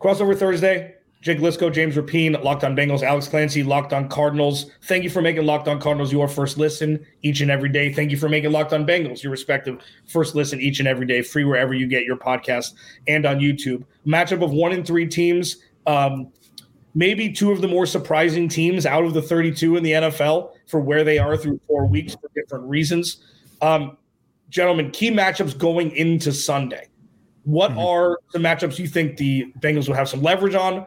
Crossover 0.00 0.36
Thursday, 0.36 0.94
Jake 1.22 1.38
Liscow, 1.38 1.72
James 1.72 1.96
Rapien, 1.96 2.40
Locked 2.44 2.62
on 2.62 2.76
Bengals, 2.76 3.02
Alex 3.02 3.26
Clancy, 3.26 3.62
Locked 3.62 3.92
on 3.92 4.08
Cardinals. 4.08 4.70
Thank 4.82 5.02
you 5.02 5.10
for 5.10 5.22
making 5.22 5.44
Locked 5.44 5.66
on 5.66 5.80
Cardinals 5.80 6.12
your 6.12 6.28
first 6.28 6.58
listen 6.58 7.04
each 7.22 7.40
and 7.40 7.50
every 7.50 7.68
day. 7.68 7.92
Thank 7.92 8.10
you 8.10 8.16
for 8.16 8.28
making 8.28 8.52
Locked 8.52 8.72
on 8.72 8.86
Bengals 8.86 9.22
your 9.22 9.32
respective 9.32 9.80
first 10.06 10.34
listen 10.34 10.60
each 10.60 10.78
and 10.78 10.86
every 10.86 11.06
day, 11.06 11.22
free 11.22 11.44
wherever 11.44 11.74
you 11.74 11.86
get 11.86 12.04
your 12.04 12.16
podcast 12.16 12.74
and 13.08 13.26
on 13.26 13.40
YouTube. 13.40 13.84
Matchup 14.06 14.44
of 14.44 14.52
one 14.52 14.72
in 14.72 14.84
three 14.84 15.06
teams. 15.06 15.56
Um, 15.86 16.32
maybe 16.94 17.32
two 17.32 17.50
of 17.50 17.60
the 17.60 17.68
more 17.68 17.86
surprising 17.86 18.48
teams 18.48 18.86
out 18.86 19.04
of 19.04 19.12
the 19.14 19.22
32 19.22 19.76
in 19.76 19.82
the 19.82 19.92
NFL 19.92 20.52
for 20.66 20.80
where 20.80 21.02
they 21.02 21.18
are 21.18 21.36
through 21.36 21.60
four 21.66 21.86
weeks 21.86 22.14
for 22.14 22.30
different 22.34 22.64
reasons. 22.66 23.24
Um, 23.62 23.96
gentlemen, 24.48 24.90
key 24.90 25.10
matchups 25.10 25.56
going 25.58 25.90
into 25.90 26.32
Sunday. 26.32 26.88
What 27.46 27.70
mm-hmm. 27.70 27.80
are 27.80 28.18
the 28.32 28.38
matchups 28.38 28.78
you 28.78 28.86
think 28.86 29.16
the 29.16 29.52
Bengals 29.60 29.88
will 29.88 29.94
have 29.94 30.08
some 30.08 30.22
leverage 30.22 30.54
on? 30.54 30.86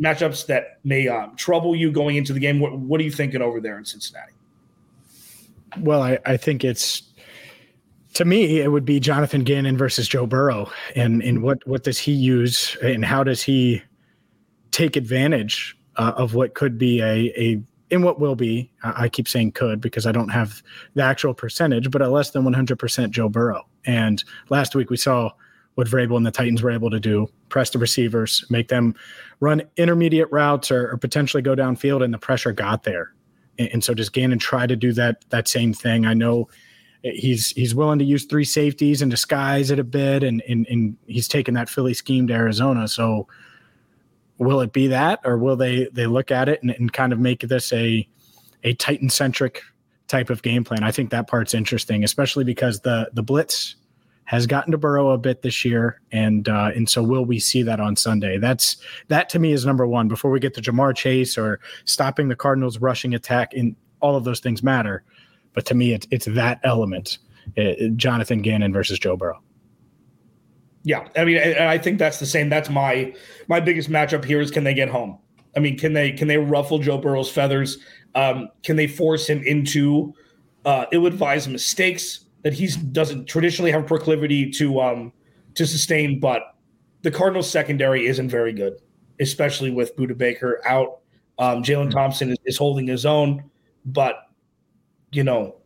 matchups 0.00 0.46
that 0.46 0.78
may 0.82 1.08
um, 1.08 1.36
trouble 1.36 1.76
you 1.76 1.92
going 1.92 2.16
into 2.16 2.32
the 2.32 2.40
game. 2.40 2.58
What, 2.58 2.78
what 2.78 3.00
are 3.00 3.04
you 3.04 3.10
thinking 3.10 3.42
over 3.42 3.60
there 3.60 3.78
in 3.78 3.84
Cincinnati? 3.84 4.32
Well, 5.78 6.02
I, 6.02 6.18
I 6.24 6.36
think 6.36 6.64
it's 6.64 7.02
to 8.14 8.24
me, 8.24 8.60
it 8.60 8.72
would 8.72 8.84
be 8.84 8.98
Jonathan 8.98 9.44
Gannon 9.44 9.76
versus 9.76 10.08
Joe 10.08 10.26
Burrow, 10.26 10.70
and 10.96 11.22
and 11.22 11.42
what 11.42 11.64
what 11.66 11.84
does 11.84 11.98
he 11.98 12.12
use, 12.12 12.76
and 12.82 13.04
how 13.04 13.22
does 13.22 13.42
he 13.42 13.82
take 14.72 14.96
advantage 14.96 15.76
uh, 15.96 16.12
of 16.16 16.34
what 16.34 16.54
could 16.54 16.76
be 16.76 17.00
a 17.02 17.32
a 17.36 17.62
in 17.90 18.02
what 18.02 18.18
will 18.18 18.34
be 18.34 18.70
I 18.82 19.08
keep 19.08 19.28
saying 19.28 19.52
could 19.52 19.80
because 19.80 20.06
I 20.06 20.12
don't 20.12 20.28
have 20.28 20.62
the 20.94 21.02
actual 21.02 21.34
percentage, 21.34 21.90
but 21.90 22.02
a 22.02 22.08
less 22.08 22.30
than 22.30 22.44
100% 22.44 23.10
Joe 23.10 23.28
Burrow. 23.28 23.66
And 23.84 24.22
last 24.48 24.76
week 24.76 24.90
we 24.90 24.96
saw 24.96 25.32
what 25.74 25.86
Vrabel 25.86 26.16
and 26.16 26.26
the 26.26 26.30
Titans 26.30 26.62
were 26.62 26.70
able 26.70 26.90
to 26.90 27.00
do 27.00 27.28
press 27.48 27.70
the 27.70 27.78
receivers, 27.78 28.44
make 28.48 28.68
them 28.68 28.94
run 29.40 29.62
intermediate 29.76 30.30
routes 30.30 30.70
or, 30.70 30.92
or 30.92 30.96
potentially 30.96 31.42
go 31.42 31.54
downfield, 31.54 32.04
and 32.04 32.14
the 32.14 32.18
pressure 32.18 32.52
got 32.52 32.84
there. 32.84 33.12
And, 33.58 33.68
and, 33.72 33.84
so 33.84 33.92
does 33.92 34.08
Gannon 34.08 34.38
try 34.38 34.66
to 34.66 34.76
do 34.76 34.92
that 34.92 35.24
that 35.30 35.48
same 35.48 35.72
thing? 35.72 36.06
I 36.06 36.14
know 36.14 36.48
he's 37.02 37.50
he's 37.50 37.74
willing 37.74 37.98
to 37.98 38.04
use 38.04 38.24
three 38.24 38.44
safeties 38.44 39.02
and 39.02 39.10
disguise 39.10 39.70
it 39.70 39.78
a 39.78 39.84
bit, 39.84 40.22
and 40.22 40.42
and, 40.48 40.66
and 40.68 40.96
he's 41.06 41.28
taken 41.28 41.54
that 41.54 41.68
Philly 41.68 41.94
scheme 41.94 42.26
to 42.28 42.34
Arizona. 42.34 42.88
So 42.88 43.28
will 44.38 44.60
it 44.60 44.72
be 44.72 44.88
that, 44.88 45.20
or 45.24 45.38
will 45.38 45.56
they 45.56 45.88
they 45.92 46.06
look 46.06 46.30
at 46.30 46.48
it 46.48 46.62
and, 46.62 46.70
and 46.72 46.92
kind 46.92 47.12
of 47.12 47.18
make 47.18 47.40
this 47.40 47.72
a 47.72 48.08
a 48.64 48.74
Titan 48.74 49.10
centric 49.10 49.62
type 50.08 50.30
of 50.30 50.42
game 50.42 50.64
plan? 50.64 50.82
I 50.82 50.90
think 50.90 51.10
that 51.10 51.28
part's 51.28 51.54
interesting, 51.54 52.04
especially 52.04 52.44
because 52.44 52.80
the 52.80 53.10
the 53.12 53.22
blitz 53.22 53.76
has 54.30 54.46
gotten 54.46 54.70
to 54.70 54.78
Burrow 54.78 55.10
a 55.10 55.18
bit 55.18 55.42
this 55.42 55.64
year, 55.64 56.00
and 56.12 56.48
uh, 56.48 56.70
and 56.76 56.88
so 56.88 57.02
will 57.02 57.24
we 57.24 57.40
see 57.40 57.64
that 57.64 57.80
on 57.80 57.96
Sunday? 57.96 58.38
That's 58.38 58.76
that 59.08 59.28
to 59.30 59.40
me 59.40 59.50
is 59.50 59.66
number 59.66 59.88
one. 59.88 60.06
Before 60.06 60.30
we 60.30 60.38
get 60.38 60.54
to 60.54 60.62
Ja'Marr 60.62 60.94
Chase 60.94 61.36
or 61.36 61.58
stopping 61.84 62.28
the 62.28 62.36
Cardinals' 62.36 62.78
rushing 62.78 63.12
attack, 63.12 63.52
and 63.54 63.74
all 63.98 64.14
of 64.14 64.22
those 64.22 64.38
things 64.38 64.62
matter, 64.62 65.02
but 65.52 65.66
to 65.66 65.74
me, 65.74 65.94
it's 65.94 66.06
it's 66.12 66.26
that 66.26 66.60
element: 66.62 67.18
it, 67.56 67.90
uh, 67.90 67.94
Jonathan 67.96 68.40
Gannon 68.40 68.72
versus 68.72 69.00
Joe 69.00 69.16
Burrow. 69.16 69.42
Yeah, 70.84 71.08
I 71.16 71.24
mean, 71.24 71.38
and 71.38 71.68
I 71.68 71.76
think 71.76 71.98
that's 71.98 72.20
the 72.20 72.26
same. 72.26 72.48
That's 72.48 72.70
my 72.70 73.12
my 73.48 73.58
biggest 73.58 73.90
matchup 73.90 74.24
here 74.24 74.40
is 74.40 74.52
can 74.52 74.62
they 74.62 74.74
get 74.74 74.88
home? 74.88 75.18
I 75.56 75.58
mean, 75.58 75.76
can 75.76 75.92
they 75.92 76.12
can 76.12 76.28
they 76.28 76.38
ruffle 76.38 76.78
Joe 76.78 76.98
Burrow's 76.98 77.32
feathers? 77.32 77.78
Um, 78.14 78.48
can 78.62 78.76
they 78.76 78.86
force 78.86 79.28
him 79.28 79.42
into 79.42 80.14
uh, 80.64 80.84
ill-advised 80.92 81.50
mistakes? 81.50 82.26
That 82.42 82.52
he 82.52 82.68
doesn't 82.92 83.26
traditionally 83.26 83.70
have 83.70 83.82
a 83.82 83.86
proclivity 83.86 84.50
to 84.52 84.80
um 84.80 85.12
to 85.54 85.66
sustain, 85.66 86.20
but 86.20 86.54
the 87.02 87.10
Cardinals 87.10 87.50
secondary 87.50 88.06
isn't 88.06 88.28
very 88.28 88.52
good, 88.52 88.80
especially 89.20 89.70
with 89.70 89.96
Budda 89.96 90.16
Baker 90.16 90.60
out. 90.66 90.98
Um, 91.38 91.62
Jalen 91.62 91.84
mm-hmm. 91.84 91.90
Thompson 91.90 92.30
is, 92.30 92.38
is, 92.44 92.58
holding 92.58 92.86
his 92.86 93.06
own, 93.06 93.42
but 93.86 94.28
you 95.10 95.24
know 95.24 95.56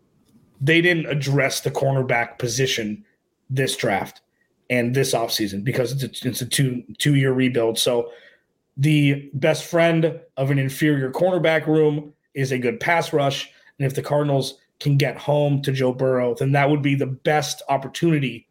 they 0.60 0.80
didn't 0.80 1.06
address 1.06 1.60
the 1.60 1.70
cornerback 1.70 2.38
position 2.38 3.04
this 3.50 3.76
draft 3.76 4.22
and 4.70 4.94
this 4.94 5.12
offseason 5.12 5.62
because 5.64 5.92
it's 6.02 6.24
a, 6.24 6.28
it's 6.28 6.40
a 6.40 6.46
two 6.46 6.82
two 6.98 7.16
year 7.16 7.32
rebuild. 7.32 7.78
So 7.78 8.10
the 8.76 9.30
best 9.34 9.64
friend 9.64 10.20
of 10.36 10.50
an 10.50 10.58
inferior 10.58 11.10
cornerback 11.10 11.66
room 11.66 12.12
is 12.34 12.52
a 12.52 12.58
good 12.58 12.80
pass 12.80 13.12
rush, 13.12 13.50
and 13.78 13.86
if 13.86 13.94
the 13.94 14.02
Cardinals 14.02 14.58
can 14.80 14.96
get 14.96 15.16
home 15.16 15.62
to 15.62 15.72
Joe 15.72 15.92
Burrow, 15.92 16.34
then 16.34 16.52
that 16.52 16.68
would 16.68 16.82
be 16.82 16.94
the 16.94 17.06
best 17.06 17.62
opportunity 17.68 18.48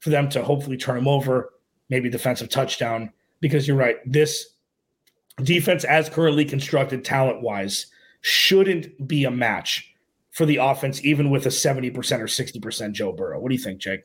for 0.00 0.10
them 0.10 0.28
to 0.30 0.42
hopefully 0.42 0.76
turn 0.76 0.98
him 0.98 1.08
over, 1.08 1.52
maybe 1.88 2.10
defensive 2.10 2.48
touchdown. 2.48 3.12
Because 3.40 3.66
you're 3.66 3.76
right, 3.76 3.96
this 4.06 4.54
defense, 5.42 5.84
as 5.84 6.08
currently 6.08 6.44
constructed 6.44 7.04
talent 7.04 7.42
wise, 7.42 7.86
shouldn't 8.20 9.08
be 9.08 9.24
a 9.24 9.30
match 9.30 9.94
for 10.30 10.46
the 10.46 10.56
offense, 10.56 11.04
even 11.04 11.30
with 11.30 11.46
a 11.46 11.50
70% 11.50 11.94
or 11.96 12.24
60% 12.24 12.92
Joe 12.92 13.12
Burrow. 13.12 13.40
What 13.40 13.48
do 13.48 13.54
you 13.54 13.60
think, 13.60 13.80
Jake? 13.80 14.04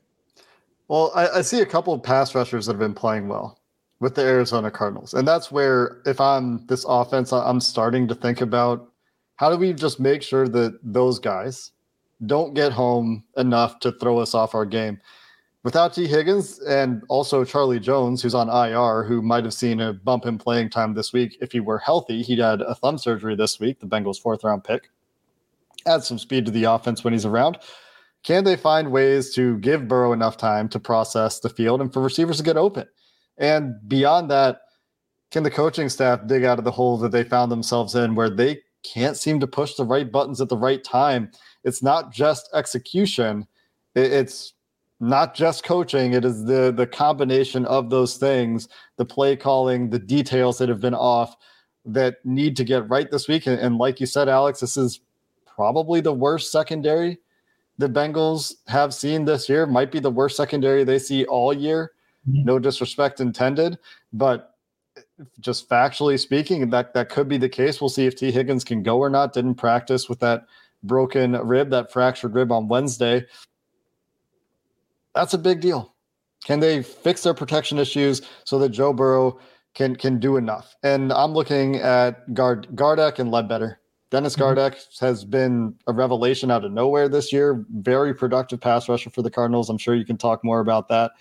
Well, 0.87 1.11
I, 1.15 1.27
I 1.29 1.41
see 1.41 1.61
a 1.61 1.65
couple 1.65 1.93
of 1.93 2.03
pass 2.03 2.33
rushers 2.33 2.65
that 2.65 2.73
have 2.73 2.79
been 2.79 2.93
playing 2.93 3.27
well 3.27 3.59
with 3.99 4.15
the 4.15 4.21
Arizona 4.21 4.71
Cardinals. 4.71 5.13
And 5.13 5.27
that's 5.27 5.51
where, 5.51 6.01
if 6.05 6.21
I'm 6.21 6.65
this 6.67 6.85
offense, 6.87 7.31
I'm 7.31 7.59
starting 7.59 8.07
to 8.07 8.15
think 8.15 8.41
about 8.41 8.91
how 9.37 9.49
do 9.49 9.57
we 9.57 9.73
just 9.73 9.99
make 9.99 10.21
sure 10.21 10.47
that 10.47 10.77
those 10.83 11.19
guys 11.19 11.71
don't 12.25 12.53
get 12.53 12.71
home 12.71 13.23
enough 13.37 13.79
to 13.79 13.91
throw 13.93 14.19
us 14.19 14.33
off 14.35 14.53
our 14.53 14.65
game? 14.65 14.99
Without 15.63 15.93
Tee 15.93 16.07
Higgins 16.07 16.59
and 16.59 17.03
also 17.09 17.43
Charlie 17.43 17.79
Jones, 17.79 18.21
who's 18.21 18.35
on 18.35 18.49
IR, 18.49 19.03
who 19.03 19.21
might 19.21 19.43
have 19.43 19.53
seen 19.53 19.81
a 19.81 19.93
bump 19.93 20.25
in 20.25 20.37
playing 20.37 20.69
time 20.69 20.93
this 20.93 21.13
week 21.13 21.37
if 21.41 21.51
he 21.51 21.59
were 21.59 21.77
healthy. 21.77 22.21
He 22.21 22.37
had 22.37 22.61
a 22.61 22.75
thumb 22.75 22.97
surgery 22.97 23.35
this 23.35 23.59
week, 23.59 23.79
the 23.79 23.85
Bengals' 23.85 24.21
fourth 24.21 24.43
round 24.43 24.63
pick. 24.63 24.89
Add 25.85 26.03
some 26.03 26.19
speed 26.19 26.45
to 26.45 26.51
the 26.51 26.63
offense 26.63 27.03
when 27.03 27.13
he's 27.13 27.25
around. 27.25 27.57
Can 28.23 28.43
they 28.43 28.55
find 28.55 28.91
ways 28.91 29.33
to 29.35 29.57
give 29.59 29.87
Burrow 29.87 30.13
enough 30.13 30.37
time 30.37 30.67
to 30.69 30.79
process 30.79 31.39
the 31.39 31.49
field 31.49 31.81
and 31.81 31.93
for 31.93 32.01
receivers 32.01 32.37
to 32.37 32.43
get 32.43 32.57
open? 32.57 32.87
And 33.37 33.75
beyond 33.87 34.31
that, 34.31 34.61
can 35.31 35.43
the 35.43 35.51
coaching 35.51 35.89
staff 35.89 36.25
dig 36.25 36.43
out 36.43 36.57
of 36.57 36.65
the 36.65 36.71
hole 36.71 36.97
that 36.97 37.11
they 37.11 37.23
found 37.23 37.51
themselves 37.51 37.93
in 37.95 38.15
where 38.15 38.29
they 38.29 38.61
can't 38.93 39.17
seem 39.17 39.39
to 39.39 39.47
push 39.47 39.75
the 39.75 39.83
right 39.83 40.11
buttons 40.11 40.41
at 40.41 40.49
the 40.49 40.57
right 40.57 40.83
time? 40.83 41.31
It's 41.63 41.83
not 41.83 42.11
just 42.11 42.49
execution, 42.53 43.47
it's 43.95 44.53
not 44.99 45.35
just 45.35 45.63
coaching, 45.63 46.13
it 46.13 46.25
is 46.25 46.45
the 46.45 46.73
the 46.75 46.87
combination 46.87 47.65
of 47.65 47.89
those 47.89 48.17
things, 48.17 48.67
the 48.97 49.05
play 49.05 49.35
calling, 49.35 49.89
the 49.89 49.99
details 49.99 50.57
that 50.57 50.69
have 50.69 50.81
been 50.81 50.95
off 50.95 51.35
that 51.85 52.17
need 52.25 52.57
to 52.57 52.63
get 52.63 52.89
right 52.89 53.09
this 53.11 53.27
week. 53.27 53.47
And, 53.47 53.59
and 53.59 53.77
like 53.77 53.99
you 53.99 54.05
said, 54.05 54.27
Alex, 54.27 54.59
this 54.59 54.77
is 54.77 54.99
probably 55.45 56.01
the 56.01 56.13
worst 56.13 56.51
secondary 56.51 57.19
the 57.77 57.89
Bengals 57.89 58.55
have 58.67 58.93
seen 58.93 59.25
this 59.25 59.47
year. 59.47 59.65
Might 59.65 59.91
be 59.91 59.99
the 59.99 60.11
worst 60.11 60.35
secondary 60.35 60.83
they 60.83 60.99
see 60.99 61.25
all 61.25 61.53
year. 61.53 61.91
Mm-hmm. 62.27 62.45
No 62.45 62.59
disrespect 62.59 63.19
intended, 63.19 63.77
but 64.11 64.55
just 65.39 65.69
factually 65.69 66.19
speaking, 66.19 66.69
that 66.69 66.93
that 66.93 67.09
could 67.09 67.27
be 67.27 67.37
the 67.37 67.49
case. 67.49 67.81
We'll 67.81 67.89
see 67.89 68.05
if 68.05 68.15
Tee 68.15 68.31
Higgins 68.31 68.63
can 68.63 68.83
go 68.83 68.99
or 68.99 69.09
not. 69.09 69.33
Didn't 69.33 69.55
practice 69.55 70.09
with 70.09 70.19
that 70.19 70.45
broken 70.83 71.33
rib, 71.33 71.69
that 71.71 71.91
fractured 71.91 72.35
rib 72.35 72.51
on 72.51 72.67
Wednesday. 72.67 73.25
That's 75.15 75.33
a 75.33 75.37
big 75.37 75.61
deal. 75.61 75.93
Can 76.43 76.59
they 76.59 76.83
fix 76.83 77.23
their 77.23 77.33
protection 77.33 77.79
issues 77.79 78.21
so 78.43 78.59
that 78.59 78.69
Joe 78.69 78.93
Burrow 78.93 79.39
can 79.73 79.95
can 79.95 80.19
do 80.19 80.37
enough? 80.37 80.75
And 80.83 81.11
I'm 81.11 81.33
looking 81.33 81.77
at 81.77 82.33
Gard 82.33 82.67
Gardeck 82.75 83.19
and 83.19 83.31
Ledbetter. 83.31 83.79
Dennis 84.09 84.35
mm-hmm. 84.35 84.43
Gardeck 84.43 84.99
has 84.99 85.25
been 85.25 85.75
a 85.87 85.93
revelation 85.93 86.51
out 86.51 86.63
of 86.63 86.71
nowhere 86.71 87.09
this 87.09 87.33
year. 87.33 87.65
Very 87.71 88.13
productive 88.13 88.61
pass 88.61 88.87
rusher 88.87 89.09
for 89.09 89.21
the 89.21 89.31
Cardinals. 89.31 89.69
I'm 89.69 89.77
sure 89.77 89.95
you 89.95 90.05
can 90.05 90.17
talk 90.17 90.43
more 90.43 90.59
about 90.59 90.87
that. 90.89 91.11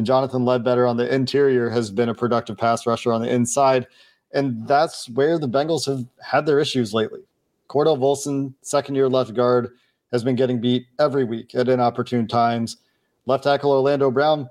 And 0.00 0.06
Jonathan 0.06 0.46
Ledbetter 0.46 0.86
on 0.86 0.96
the 0.96 1.14
interior 1.14 1.68
has 1.68 1.90
been 1.90 2.08
a 2.08 2.14
productive 2.14 2.56
pass 2.56 2.86
rusher 2.86 3.12
on 3.12 3.20
the 3.20 3.30
inside. 3.30 3.86
And 4.32 4.66
that's 4.66 5.10
where 5.10 5.38
the 5.38 5.46
Bengals 5.46 5.84
have 5.84 6.06
had 6.22 6.46
their 6.46 6.58
issues 6.58 6.94
lately. 6.94 7.20
Cordell 7.68 7.98
Volson, 7.98 8.54
second 8.62 8.94
year 8.94 9.10
left 9.10 9.34
guard, 9.34 9.72
has 10.10 10.24
been 10.24 10.36
getting 10.36 10.58
beat 10.58 10.86
every 10.98 11.24
week 11.24 11.54
at 11.54 11.68
inopportune 11.68 12.26
times. 12.26 12.78
Left 13.26 13.44
tackle 13.44 13.72
Orlando 13.72 14.10
Brown 14.10 14.48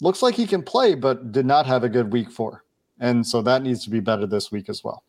looks 0.00 0.22
like 0.22 0.36
he 0.36 0.46
can 0.46 0.62
play, 0.62 0.94
but 0.94 1.32
did 1.32 1.46
not 1.46 1.66
have 1.66 1.82
a 1.82 1.88
good 1.88 2.12
week 2.12 2.30
for. 2.30 2.62
And 3.00 3.26
so 3.26 3.42
that 3.42 3.62
needs 3.62 3.82
to 3.82 3.90
be 3.90 3.98
better 3.98 4.24
this 4.24 4.52
week 4.52 4.68
as 4.68 4.84
well. 4.84 5.02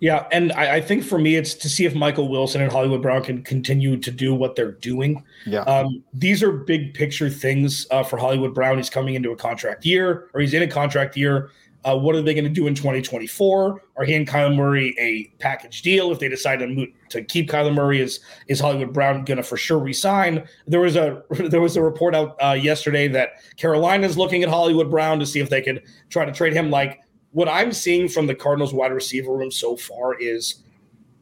Yeah, 0.00 0.28
and 0.30 0.52
I, 0.52 0.76
I, 0.76 0.80
think 0.80 1.02
for 1.02 1.18
me, 1.18 1.34
it's 1.34 1.54
to 1.54 1.68
see 1.68 1.84
if 1.84 1.94
Michael 1.94 2.28
Wilson 2.28 2.60
and 2.60 2.70
Hollywood 2.70 3.02
Brown 3.02 3.22
can 3.22 3.42
continue 3.42 3.96
to 3.96 4.10
do 4.12 4.32
what 4.32 4.54
they're 4.54 4.72
doing. 4.72 5.24
Yeah, 5.44 5.62
um, 5.62 6.04
these 6.14 6.40
are 6.42 6.52
big 6.52 6.94
picture 6.94 7.28
things 7.28 7.86
uh, 7.90 8.04
for 8.04 8.16
Hollywood 8.16 8.54
Brown. 8.54 8.76
He's 8.76 8.90
coming 8.90 9.14
into 9.14 9.32
a 9.32 9.36
contract 9.36 9.84
year, 9.84 10.30
or 10.34 10.40
he's 10.40 10.54
in 10.54 10.62
a 10.62 10.68
contract 10.68 11.16
year. 11.16 11.50
Uh, 11.84 11.96
what 11.96 12.14
are 12.14 12.22
they 12.22 12.34
going 12.34 12.44
to 12.44 12.50
do 12.50 12.66
in 12.66 12.74
2024? 12.74 13.82
Are 13.96 14.04
he 14.04 14.14
and 14.14 14.26
Kyler 14.26 14.54
Murray 14.54 14.94
a 14.98 15.32
package 15.40 15.82
deal? 15.82 16.12
If 16.12 16.18
they 16.18 16.28
decide 16.28 16.58
to 16.58 16.66
move, 16.66 16.88
to 17.08 17.22
keep 17.22 17.48
Kyler 17.48 17.74
Murray, 17.74 18.00
is 18.00 18.20
is 18.46 18.60
Hollywood 18.60 18.92
Brown 18.92 19.24
going 19.24 19.38
to 19.38 19.42
for 19.42 19.56
sure 19.56 19.78
resign? 19.78 20.46
There 20.66 20.80
was 20.80 20.94
a 20.94 21.22
there 21.30 21.60
was 21.60 21.76
a 21.76 21.82
report 21.82 22.14
out 22.14 22.36
uh, 22.40 22.52
yesterday 22.52 23.08
that 23.08 23.30
Carolina 23.56 24.06
is 24.06 24.16
looking 24.16 24.44
at 24.44 24.48
Hollywood 24.48 24.90
Brown 24.90 25.18
to 25.18 25.26
see 25.26 25.40
if 25.40 25.50
they 25.50 25.62
could 25.62 25.82
try 26.08 26.24
to 26.24 26.32
trade 26.32 26.52
him. 26.52 26.70
Like 26.70 27.00
what 27.38 27.48
I'm 27.48 27.72
seeing 27.72 28.08
from 28.08 28.26
the 28.26 28.34
Cardinals 28.34 28.74
wide 28.74 28.90
receiver 28.90 29.32
room 29.32 29.52
so 29.52 29.76
far 29.76 30.20
is 30.20 30.64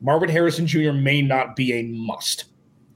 Marvin 0.01 0.31
Harrison 0.31 0.67
Jr. 0.67 0.93
may 0.93 1.21
not 1.21 1.55
be 1.55 1.75
a 1.75 1.83
must 1.83 2.47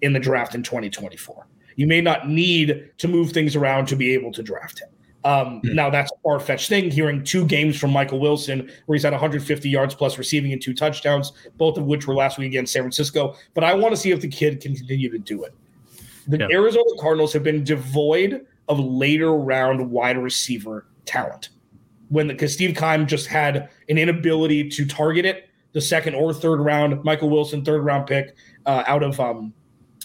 in 0.00 0.14
the 0.14 0.18
draft 0.18 0.54
in 0.54 0.62
2024. 0.62 1.46
You 1.76 1.86
may 1.86 2.00
not 2.00 2.30
need 2.30 2.90
to 2.96 3.08
move 3.08 3.32
things 3.32 3.56
around 3.56 3.88
to 3.88 3.96
be 3.96 4.14
able 4.14 4.32
to 4.32 4.42
draft 4.42 4.80
him. 4.80 4.88
Um, 5.24 5.60
mm-hmm. 5.60 5.74
Now 5.74 5.90
that's 5.90 6.10
a 6.10 6.14
far 6.22 6.40
fetched 6.40 6.70
thing. 6.70 6.90
Hearing 6.90 7.22
two 7.22 7.44
games 7.44 7.78
from 7.78 7.90
Michael 7.90 8.20
Wilson 8.20 8.70
where 8.86 8.96
he's 8.96 9.02
had 9.02 9.12
150 9.12 9.68
yards 9.68 9.94
plus 9.94 10.16
receiving 10.16 10.54
and 10.54 10.62
two 10.62 10.72
touchdowns, 10.72 11.32
both 11.58 11.76
of 11.76 11.84
which 11.84 12.06
were 12.06 12.14
last 12.14 12.38
week 12.38 12.46
against 12.46 12.72
San 12.72 12.80
Francisco. 12.80 13.36
But 13.52 13.64
I 13.64 13.74
want 13.74 13.94
to 13.94 14.00
see 14.00 14.12
if 14.12 14.22
the 14.22 14.28
kid 14.28 14.62
can 14.62 14.74
continue 14.74 15.10
to 15.10 15.18
do 15.18 15.44
it. 15.44 15.54
The 16.26 16.38
yeah. 16.38 16.48
Arizona 16.52 16.88
Cardinals 16.98 17.34
have 17.34 17.42
been 17.42 17.64
devoid 17.64 18.46
of 18.70 18.78
later 18.78 19.34
round 19.34 19.90
wide 19.90 20.16
receiver 20.16 20.86
talent 21.04 21.50
when 22.10 22.26
the 22.26 22.34
because 22.34 22.52
Steve 22.52 22.76
Keim 22.76 23.06
just 23.06 23.26
had 23.26 23.70
an 23.88 23.96
inability 23.96 24.68
to 24.68 24.84
target 24.84 25.24
it 25.24 25.48
the 25.72 25.80
second 25.80 26.14
or 26.14 26.34
third 26.34 26.60
round. 26.60 27.02
Michael 27.04 27.30
Wilson, 27.30 27.64
third 27.64 27.84
round 27.84 28.06
pick 28.06 28.34
uh, 28.66 28.84
out 28.86 29.02
of 29.02 29.18
um, 29.18 29.54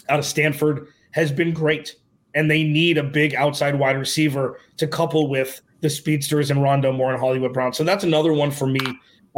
out 0.08 0.18
of 0.18 0.24
Stanford, 0.24 0.88
has 1.10 1.30
been 1.30 1.52
great, 1.52 1.96
and 2.34 2.50
they 2.50 2.62
need 2.64 2.96
a 2.96 3.02
big 3.02 3.34
outside 3.34 3.78
wide 3.78 3.98
receiver 3.98 4.60
to 4.78 4.86
couple 4.86 5.28
with 5.28 5.60
the 5.80 5.90
speedsters 5.90 6.50
and 6.50 6.60
Rondale 6.60 6.96
Moore 6.96 7.10
and 7.10 7.20
Hollywood 7.20 7.52
Brown. 7.52 7.72
So 7.72 7.84
that's 7.84 8.04
another 8.04 8.32
one 8.32 8.50
for 8.50 8.66
me. 8.66 8.80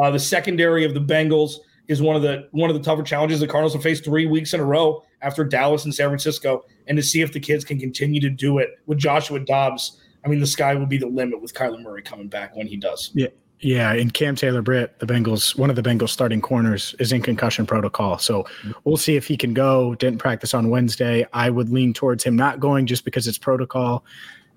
Uh, 0.01 0.11
the 0.11 0.21
secondary 0.21 0.85
of 0.85 0.95
the 0.95 1.01
Bengals 1.01 1.55
is 1.89 2.03
one 2.03 2.15
of 2.15 2.23
the 2.23 2.49
one 2.53 2.69
of 2.69 2.77
the 2.77 2.83
tougher 2.83 3.03
challenges 3.03 3.41
the 3.41 3.47
Cardinals 3.47 3.73
have 3.73 3.83
faced 3.83 4.05
three 4.05 4.27
weeks 4.27 4.53
in 4.53 4.61
a 4.61 4.65
row 4.65 5.03
after 5.23 5.43
Dallas 5.43 5.85
and 5.85 5.95
San 5.95 6.09
Francisco, 6.09 6.65
and 6.87 6.97
to 6.97 7.03
see 7.03 7.23
if 7.23 7.33
the 7.33 7.41
kids 7.41 7.65
can 7.65 7.79
continue 7.81 8.21
to 8.21 8.31
do 8.31 8.59
it 8.59 8.71
with 8.87 8.99
Joshua 8.99 9.41
Dobbs 9.41 10.01
I 10.25 10.29
mean, 10.29 10.41
the 10.41 10.47
sky 10.47 10.75
will 10.75 10.87
be 10.87 10.99
the 10.99 11.07
limit 11.07 11.41
with 11.41 11.55
Kyler 11.55 11.81
Murray 11.81 12.03
coming 12.03 12.29
back 12.29 12.57
when 12.57 12.67
he 12.67 12.77
does. 12.77 13.11
Yeah. 13.15 13.29
Yeah, 13.61 13.93
and 13.93 14.15
Cam 14.15 14.37
Taylor 14.37 14.63
Britt, 14.63 14.99
the 15.01 15.07
Bengals, 15.07 15.59
one 15.59 15.69
of 15.69 15.75
the 15.75 15.83
Bengals 15.83 16.11
starting 16.11 16.41
corners, 16.41 16.95
is 17.01 17.11
in 17.11 17.23
concussion 17.23 17.67
protocol. 17.67 18.19
So 18.19 18.47
we'll 18.85 18.97
see 18.97 19.17
if 19.17 19.27
he 19.27 19.37
can 19.37 19.53
go. 19.53 19.97
Didn't 19.97 20.19
practice 20.19 20.55
on 20.55 20.71
Wednesday. 20.71 21.27
I 21.33 21.51
would 21.51 21.69
lean 21.69 21.93
towards 21.93 22.23
him 22.23 22.37
not 22.37 22.61
going 22.61 22.87
just 22.87 23.05
because 23.05 23.27
it's 23.27 23.39
protocol. 23.39 24.05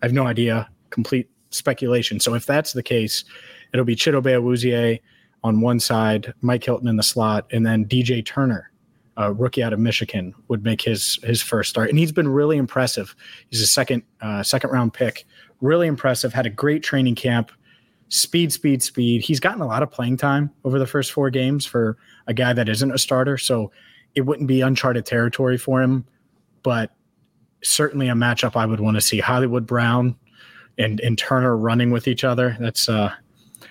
I 0.01 0.05
have 0.05 0.13
no 0.13 0.27
idea. 0.27 0.69
Complete 0.91 1.29
speculation. 1.49 2.19
So 2.19 2.35
if 2.35 2.45
that's 2.45 2.73
the 2.73 2.83
case, 2.83 3.23
it'll 3.73 3.85
be 3.85 3.95
Chidobe 3.95 4.39
Awuzie 4.39 4.99
on 5.43 5.61
one 5.61 5.79
side, 5.79 6.33
Mike 6.41 6.63
Hilton 6.63 6.87
in 6.87 6.97
the 6.97 7.03
slot, 7.03 7.47
and 7.51 7.65
then 7.65 7.85
DJ 7.85 8.23
Turner, 8.23 8.71
a 9.17 9.33
rookie 9.33 9.63
out 9.63 9.73
of 9.73 9.79
Michigan, 9.79 10.35
would 10.47 10.63
make 10.63 10.81
his 10.81 11.17
his 11.23 11.41
first 11.41 11.71
start. 11.71 11.89
And 11.89 11.97
he's 11.97 12.11
been 12.11 12.27
really 12.27 12.57
impressive. 12.57 13.15
He's 13.49 13.61
a 13.61 13.67
second 13.67 14.03
uh, 14.21 14.43
second 14.43 14.69
round 14.69 14.93
pick 14.93 15.25
really 15.61 15.87
impressive. 15.87 16.33
Had 16.33 16.45
a 16.45 16.49
great 16.49 16.83
training 16.83 17.15
camp. 17.15 17.51
Speed, 18.09 18.51
speed, 18.51 18.83
speed. 18.83 19.21
He's 19.21 19.39
gotten 19.39 19.61
a 19.61 19.65
lot 19.65 19.83
of 19.83 19.91
playing 19.91 20.17
time 20.17 20.51
over 20.65 20.77
the 20.77 20.87
first 20.87 21.13
four 21.13 21.29
games 21.29 21.65
for 21.65 21.97
a 22.27 22.33
guy 22.33 22.51
that 22.51 22.67
isn't 22.67 22.91
a 22.91 22.97
starter. 22.97 23.37
So 23.37 23.71
it 24.15 24.21
wouldn't 24.21 24.47
be 24.47 24.61
uncharted 24.61 25.05
territory 25.05 25.57
for 25.57 25.81
him, 25.81 26.05
but 26.61 26.91
certainly 27.63 28.09
a 28.09 28.13
matchup 28.13 28.55
I 28.55 28.65
would 28.65 28.81
want 28.81 28.95
to 28.95 29.01
see. 29.01 29.19
Hollywood 29.19 29.65
Brown 29.65 30.15
and 30.77 30.99
and 30.99 31.17
Turner 31.17 31.55
running 31.55 31.91
with 31.91 32.07
each 32.07 32.23
other. 32.23 32.57
That's 32.59 32.89
uh 32.89 33.13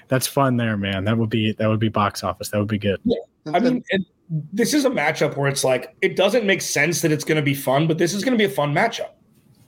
that's 0.08 0.26
fun 0.26 0.56
there, 0.56 0.76
man. 0.76 1.04
That 1.04 1.18
would 1.18 1.30
be 1.30 1.52
that 1.52 1.68
would 1.68 1.80
be 1.80 1.88
box 1.88 2.22
office. 2.22 2.48
That 2.50 2.58
would 2.58 2.68
be 2.68 2.78
good. 2.78 3.00
Yeah. 3.04 3.18
I 3.52 3.60
mean, 3.60 3.82
it, 3.88 4.02
this 4.52 4.74
is 4.74 4.84
a 4.84 4.90
matchup 4.90 5.36
where 5.36 5.48
it's 5.48 5.64
like 5.64 5.96
it 6.02 6.16
doesn't 6.16 6.46
make 6.46 6.62
sense 6.62 7.02
that 7.02 7.12
it's 7.12 7.24
going 7.24 7.36
to 7.36 7.42
be 7.42 7.54
fun, 7.54 7.86
but 7.86 7.98
this 7.98 8.14
is 8.14 8.24
going 8.24 8.36
to 8.36 8.38
be 8.38 8.50
a 8.50 8.54
fun 8.54 8.72
matchup. 8.72 9.10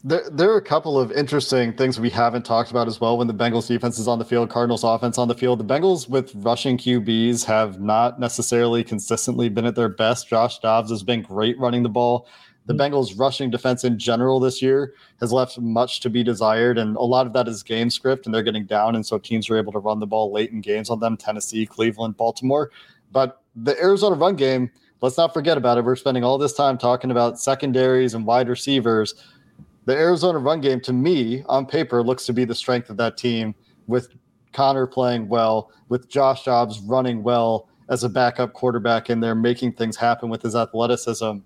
There, 0.04 0.28
there 0.32 0.50
are 0.50 0.56
a 0.56 0.62
couple 0.62 0.98
of 0.98 1.12
interesting 1.12 1.72
things 1.74 2.00
we 2.00 2.10
haven't 2.10 2.44
talked 2.44 2.72
about 2.72 2.88
as 2.88 3.00
well 3.00 3.18
when 3.18 3.28
the 3.28 3.34
Bengals 3.34 3.68
defense 3.68 4.00
is 4.00 4.08
on 4.08 4.18
the 4.18 4.24
field, 4.24 4.50
Cardinals 4.50 4.82
offense 4.82 5.16
on 5.16 5.28
the 5.28 5.34
field. 5.34 5.60
The 5.60 5.64
Bengals 5.64 6.08
with 6.08 6.32
rushing 6.34 6.76
QBs 6.76 7.44
have 7.44 7.80
not 7.80 8.18
necessarily 8.18 8.82
consistently 8.82 9.48
been 9.48 9.64
at 9.64 9.76
their 9.76 9.88
best. 9.88 10.28
Josh 10.28 10.58
Dobbs 10.58 10.90
has 10.90 11.04
been 11.04 11.22
great 11.22 11.56
running 11.56 11.84
the 11.84 11.88
ball. 11.88 12.26
The 12.66 12.74
mm-hmm. 12.74 12.94
Bengals 12.94 13.16
rushing 13.16 13.48
defense 13.48 13.84
in 13.84 13.96
general 13.96 14.40
this 14.40 14.60
year 14.60 14.94
has 15.20 15.32
left 15.32 15.60
much 15.60 16.00
to 16.00 16.10
be 16.10 16.24
desired, 16.24 16.78
and 16.78 16.96
a 16.96 17.02
lot 17.02 17.28
of 17.28 17.32
that 17.34 17.46
is 17.46 17.62
game 17.62 17.88
script, 17.88 18.26
and 18.26 18.34
they're 18.34 18.42
getting 18.42 18.66
down, 18.66 18.96
and 18.96 19.06
so 19.06 19.18
teams 19.18 19.48
are 19.50 19.56
able 19.56 19.72
to 19.72 19.78
run 19.78 20.00
the 20.00 20.06
ball 20.06 20.32
late 20.32 20.50
in 20.50 20.60
games 20.60 20.90
on 20.90 20.98
them. 20.98 21.16
Tennessee, 21.16 21.64
Cleveland, 21.64 22.16
Baltimore, 22.16 22.72
but 23.12 23.40
the 23.54 23.78
Arizona 23.80 24.16
run 24.16 24.34
game. 24.34 24.68
Let's 25.00 25.16
not 25.16 25.34
forget 25.34 25.56
about 25.56 25.78
it. 25.78 25.84
We're 25.84 25.96
spending 25.96 26.22
all 26.22 26.38
this 26.38 26.52
time 26.54 26.78
talking 26.78 27.10
about 27.10 27.40
secondaries 27.40 28.14
and 28.14 28.24
wide 28.24 28.48
receivers 28.48 29.14
the 29.84 29.94
Arizona 29.94 30.38
run 30.38 30.60
game 30.60 30.80
to 30.82 30.92
me 30.92 31.42
on 31.46 31.66
paper 31.66 32.02
looks 32.02 32.26
to 32.26 32.32
be 32.32 32.44
the 32.44 32.54
strength 32.54 32.90
of 32.90 32.96
that 32.98 33.16
team 33.16 33.54
with 33.86 34.08
Conner 34.52 34.86
playing 34.86 35.28
well, 35.28 35.70
with 35.88 36.08
Josh 36.08 36.44
Dobbs 36.44 36.80
running 36.80 37.22
well 37.22 37.68
as 37.88 38.04
a 38.04 38.08
backup 38.08 38.52
quarterback 38.52 39.10
in 39.10 39.20
there, 39.20 39.34
making 39.34 39.72
things 39.72 39.96
happen 39.96 40.28
with 40.28 40.42
his 40.42 40.54
athleticism. 40.54 41.38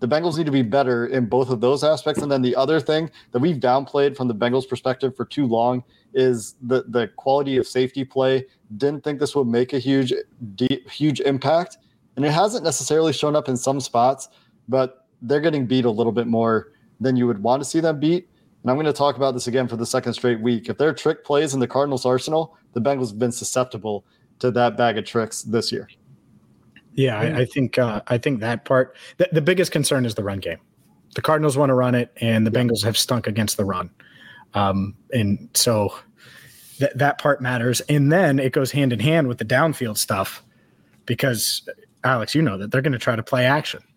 The 0.00 0.06
Bengals 0.06 0.36
need 0.36 0.46
to 0.46 0.52
be 0.52 0.62
better 0.62 1.06
in 1.06 1.26
both 1.26 1.50
of 1.50 1.60
those 1.60 1.82
aspects. 1.82 2.22
And 2.22 2.30
then 2.30 2.42
the 2.42 2.54
other 2.54 2.78
thing 2.80 3.10
that 3.32 3.40
we've 3.40 3.56
downplayed 3.56 4.16
from 4.16 4.28
the 4.28 4.34
Bengals 4.34 4.68
perspective 4.68 5.16
for 5.16 5.24
too 5.24 5.46
long 5.46 5.82
is 6.14 6.54
the 6.62 6.84
the 6.88 7.08
quality 7.16 7.56
of 7.56 7.66
safety 7.66 8.04
play. 8.04 8.46
Didn't 8.76 9.02
think 9.02 9.18
this 9.18 9.34
would 9.34 9.48
make 9.48 9.72
a 9.72 9.78
huge 9.78 10.12
deep, 10.54 10.88
huge 10.88 11.20
impact, 11.20 11.78
and 12.16 12.24
it 12.24 12.30
hasn't 12.30 12.64
necessarily 12.64 13.12
shown 13.12 13.34
up 13.34 13.48
in 13.48 13.56
some 13.56 13.80
spots, 13.80 14.28
but 14.68 15.06
they're 15.22 15.40
getting 15.40 15.66
beat 15.66 15.84
a 15.84 15.90
little 15.90 16.12
bit 16.12 16.28
more 16.28 16.72
than 17.00 17.16
you 17.16 17.26
would 17.26 17.42
want 17.42 17.62
to 17.62 17.68
see 17.68 17.80
them 17.80 18.00
beat. 18.00 18.28
And 18.62 18.70
I'm 18.70 18.76
going 18.76 18.86
to 18.86 18.92
talk 18.92 19.16
about 19.16 19.34
this 19.34 19.46
again 19.46 19.68
for 19.68 19.76
the 19.76 19.86
second 19.86 20.14
straight 20.14 20.40
week. 20.40 20.68
If 20.68 20.78
there 20.78 20.88
are 20.88 20.92
trick 20.92 21.24
plays 21.24 21.54
in 21.54 21.60
the 21.60 21.68
Cardinals' 21.68 22.04
arsenal, 22.04 22.56
the 22.72 22.80
Bengals 22.80 23.10
have 23.10 23.18
been 23.18 23.32
susceptible 23.32 24.04
to 24.40 24.50
that 24.50 24.76
bag 24.76 24.98
of 24.98 25.04
tricks 25.04 25.42
this 25.42 25.70
year. 25.70 25.88
Yeah, 26.92 27.18
I, 27.20 27.40
I 27.40 27.44
think 27.44 27.78
uh, 27.78 28.02
I 28.08 28.18
think 28.18 28.40
that 28.40 28.64
part. 28.64 28.96
The, 29.18 29.28
the, 29.30 29.40
biggest 29.40 29.70
concern 29.70 30.04
is 30.04 30.16
the 30.16 30.24
run 30.24 30.40
game. 30.40 30.58
The 31.14 31.22
Cardinals 31.22 31.56
want 31.56 31.70
to 31.70 31.74
run 31.74 31.94
it, 31.94 32.12
and 32.20 32.44
the 32.44 32.50
Bengals 32.50 32.82
have 32.82 32.98
stunk 32.98 33.28
against 33.28 33.56
the 33.56 33.64
run. 33.64 33.90
Um, 34.54 34.96
and 35.12 35.48
so 35.54 35.94
That 36.80 36.98
that 36.98 37.18
part 37.18 37.40
matters, 37.40 37.80
and 37.82 38.10
then 38.12 38.38
it 38.38 38.52
goes 38.52 38.72
hand 38.72 38.92
in 38.92 39.00
hand 39.00 39.28
with 39.28 39.38
the 39.38 39.44
downfield 39.44 39.96
stuff, 39.98 40.44
because 41.06 41.68
Alex, 42.04 42.34
you 42.34 42.42
know 42.42 42.56
that 42.56 42.70
they're 42.70 42.82
going 42.82 42.92
to 42.92 42.98
try 42.98 43.16
to 43.16 43.22
play 43.22 43.44
action. 43.44 43.80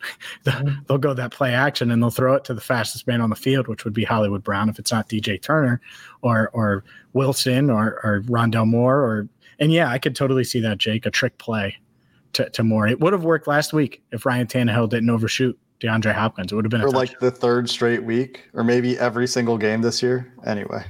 Mm-hmm. 0.46 0.82
they'll 0.88 0.98
go 0.98 1.14
that 1.14 1.32
play 1.32 1.54
action, 1.54 1.92
and 1.92 2.02
they'll 2.02 2.10
throw 2.10 2.34
it 2.34 2.44
to 2.46 2.56
the 2.56 2.62
fastest 2.62 3.06
man 3.06 3.22
on 3.22 3.30
the 3.30 3.36
field, 3.36 3.68
which 3.68 3.86
would 3.86 3.94
be 3.94 4.04
Hollywood 4.04 4.44
Brown 4.44 4.70
if 4.70 4.80
it's 4.80 4.92
not 4.92 5.08
DJ 5.08 5.40
Turner, 5.40 5.80
or 6.24 6.50
or 6.54 6.84
Wilson, 7.14 7.70
or 7.70 8.00
or 8.04 8.22
Rondale 8.22 8.68
Moore, 8.68 8.98
or 8.98 9.30
and 9.60 9.72
yeah, 9.72 9.90
I 9.90 10.00
could 10.00 10.16
totally 10.16 10.44
see 10.44 10.60
that 10.62 10.80
Jake 10.80 11.06
a 11.06 11.12
trick 11.12 11.38
play 11.38 11.78
to, 12.34 12.50
to 12.50 12.64
Moore. 12.64 12.88
It 12.88 13.00
would 13.00 13.14
have 13.14 13.24
worked 13.24 13.48
last 13.48 13.74
week 13.74 14.02
if 14.12 14.26
Ryan 14.26 14.48
Tannehill 14.48 14.90
didn't 14.90 15.10
overshoot 15.10 15.58
DeAndre 15.80 16.14
Hopkins. 16.14 16.52
It 16.52 16.56
would 16.56 16.66
have 16.66 16.72
been 16.72 16.82
For 16.82 16.88
a 16.88 16.92
like 16.92 17.20
the 17.20 17.32
third 17.32 17.70
straight 17.70 18.04
week, 18.04 18.50
or 18.54 18.64
maybe 18.64 18.98
every 18.98 19.28
single 19.28 19.58
game 19.58 19.82
this 19.82 20.02
year. 20.02 20.34
Anyway, 20.46 20.84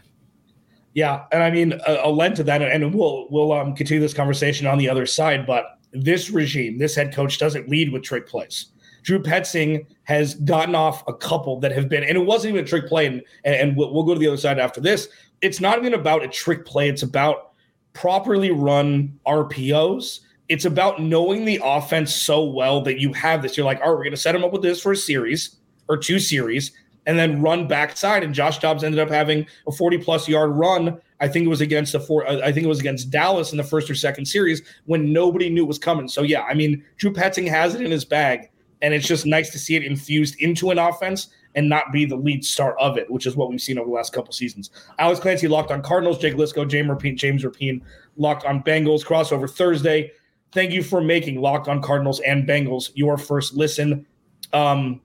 Yeah, 0.93 1.25
and 1.31 1.43
I 1.43 1.51
mean, 1.51 1.73
uh, 1.73 2.01
I'll 2.03 2.15
lend 2.15 2.37
to 2.37 2.43
that, 2.43 2.61
and 2.61 2.93
we'll 2.93 3.27
we'll 3.29 3.51
um, 3.51 3.75
continue 3.75 4.01
this 4.01 4.13
conversation 4.13 4.67
on 4.67 4.77
the 4.77 4.89
other 4.89 5.05
side. 5.05 5.45
But 5.45 5.77
this 5.93 6.29
regime, 6.29 6.77
this 6.77 6.95
head 6.95 7.13
coach, 7.13 7.37
doesn't 7.37 7.69
lead 7.69 7.91
with 7.91 8.03
trick 8.03 8.27
plays. 8.27 8.67
Drew 9.03 9.19
Petzing 9.19 9.85
has 10.03 10.35
gotten 10.35 10.75
off 10.75 11.03
a 11.07 11.13
couple 11.13 11.59
that 11.61 11.71
have 11.71 11.89
been, 11.89 12.03
and 12.03 12.17
it 12.17 12.25
wasn't 12.25 12.53
even 12.53 12.65
a 12.65 12.67
trick 12.67 12.87
play. 12.87 13.07
And 13.07 13.21
and 13.43 13.75
we'll, 13.75 13.93
we'll 13.93 14.03
go 14.03 14.13
to 14.13 14.19
the 14.19 14.27
other 14.27 14.37
side 14.37 14.59
after 14.59 14.79
this. 14.79 15.07
It's 15.41 15.59
not 15.59 15.79
even 15.79 15.93
about 15.93 16.23
a 16.23 16.27
trick 16.27 16.65
play. 16.65 16.89
It's 16.89 17.03
about 17.03 17.53
properly 17.93 18.51
run 18.51 19.19
RPOs. 19.25 20.21
It's 20.49 20.65
about 20.65 21.01
knowing 21.01 21.45
the 21.45 21.59
offense 21.63 22.13
so 22.13 22.43
well 22.43 22.81
that 22.81 22.99
you 22.99 23.13
have 23.13 23.41
this. 23.41 23.57
You're 23.57 23.65
like, 23.65 23.79
all 23.81 23.87
right, 23.87 23.97
we're 23.97 24.03
going 24.03 24.11
to 24.11 24.17
set 24.17 24.35
him 24.35 24.43
up 24.43 24.51
with 24.51 24.61
this 24.61 24.81
for 24.81 24.91
a 24.91 24.97
series 24.97 25.57
or 25.87 25.97
two 25.97 26.19
series, 26.19 26.71
and 27.05 27.17
then 27.17 27.41
run 27.41 27.67
backside. 27.67 28.23
And 28.23 28.33
Josh 28.33 28.59
Dobbs 28.59 28.83
ended 28.83 28.99
up 28.99 29.09
having 29.09 29.47
a 29.67 29.71
40 29.71 29.97
plus 29.99 30.27
yard 30.27 30.51
run. 30.51 31.01
I 31.21 31.27
think 31.27 31.45
it 31.45 31.49
was 31.49 31.61
against 31.61 31.93
the 31.93 31.99
four. 31.99 32.27
I 32.27 32.51
think 32.51 32.65
it 32.65 32.69
was 32.69 32.79
against 32.79 33.11
Dallas 33.11 33.51
in 33.51 33.57
the 33.57 33.63
first 33.63 33.89
or 33.89 33.95
second 33.95 34.25
series 34.25 34.61
when 34.85 35.13
nobody 35.13 35.49
knew 35.49 35.63
it 35.63 35.67
was 35.67 35.79
coming. 35.79 36.07
So 36.07 36.23
yeah, 36.23 36.41
I 36.41 36.55
mean, 36.55 36.83
Drew 36.97 37.13
Petzing 37.13 37.47
has 37.47 37.75
it 37.75 37.81
in 37.81 37.91
his 37.91 38.03
bag, 38.03 38.49
and 38.81 38.93
it's 38.93 39.07
just 39.07 39.25
nice 39.25 39.51
to 39.51 39.59
see 39.59 39.75
it 39.75 39.83
infused 39.83 40.35
into 40.39 40.71
an 40.71 40.79
offense 40.79 41.29
and 41.53 41.69
not 41.69 41.91
be 41.91 42.05
the 42.05 42.15
lead 42.15 42.43
star 42.43 42.77
of 42.79 42.97
it, 42.97 43.09
which 43.11 43.25
is 43.25 43.35
what 43.35 43.49
we've 43.49 43.61
seen 43.61 43.77
over 43.77 43.87
the 43.87 43.93
last 43.93 44.13
couple 44.13 44.33
seasons. 44.33 44.71
Alex 44.99 45.19
Clancy 45.19 45.47
locked 45.47 45.69
on 45.69 45.81
Cardinals, 45.81 46.17
Jake 46.17 46.35
Liscow, 46.35 46.67
James 46.67 46.89
Rapien, 46.89 47.15
James 47.15 47.43
Rapien 47.43 47.81
locked 48.17 48.45
on 48.45 48.63
Bengals. 48.63 49.05
Crossover 49.05 49.49
Thursday. 49.49 50.11
Thank 50.53 50.71
you 50.71 50.83
for 50.83 51.01
making 51.01 51.39
Locked 51.39 51.69
on 51.69 51.81
Cardinals 51.81 52.19
and 52.21 52.47
Bengals 52.47 52.91
your 52.93 53.17
first 53.17 53.53
listen. 53.53 54.05
Um, 54.51 55.01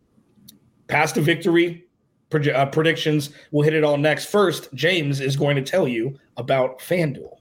past 0.88 1.14
the 1.14 1.20
victory 1.20 1.85
uh, 2.36 2.66
predictions. 2.66 3.30
We'll 3.50 3.64
hit 3.64 3.74
it 3.74 3.84
all 3.84 3.96
next. 3.96 4.26
First, 4.26 4.72
James 4.74 5.20
is 5.20 5.36
going 5.36 5.56
to 5.56 5.62
tell 5.62 5.88
you 5.88 6.18
about 6.36 6.78
FanDuel. 6.80 7.36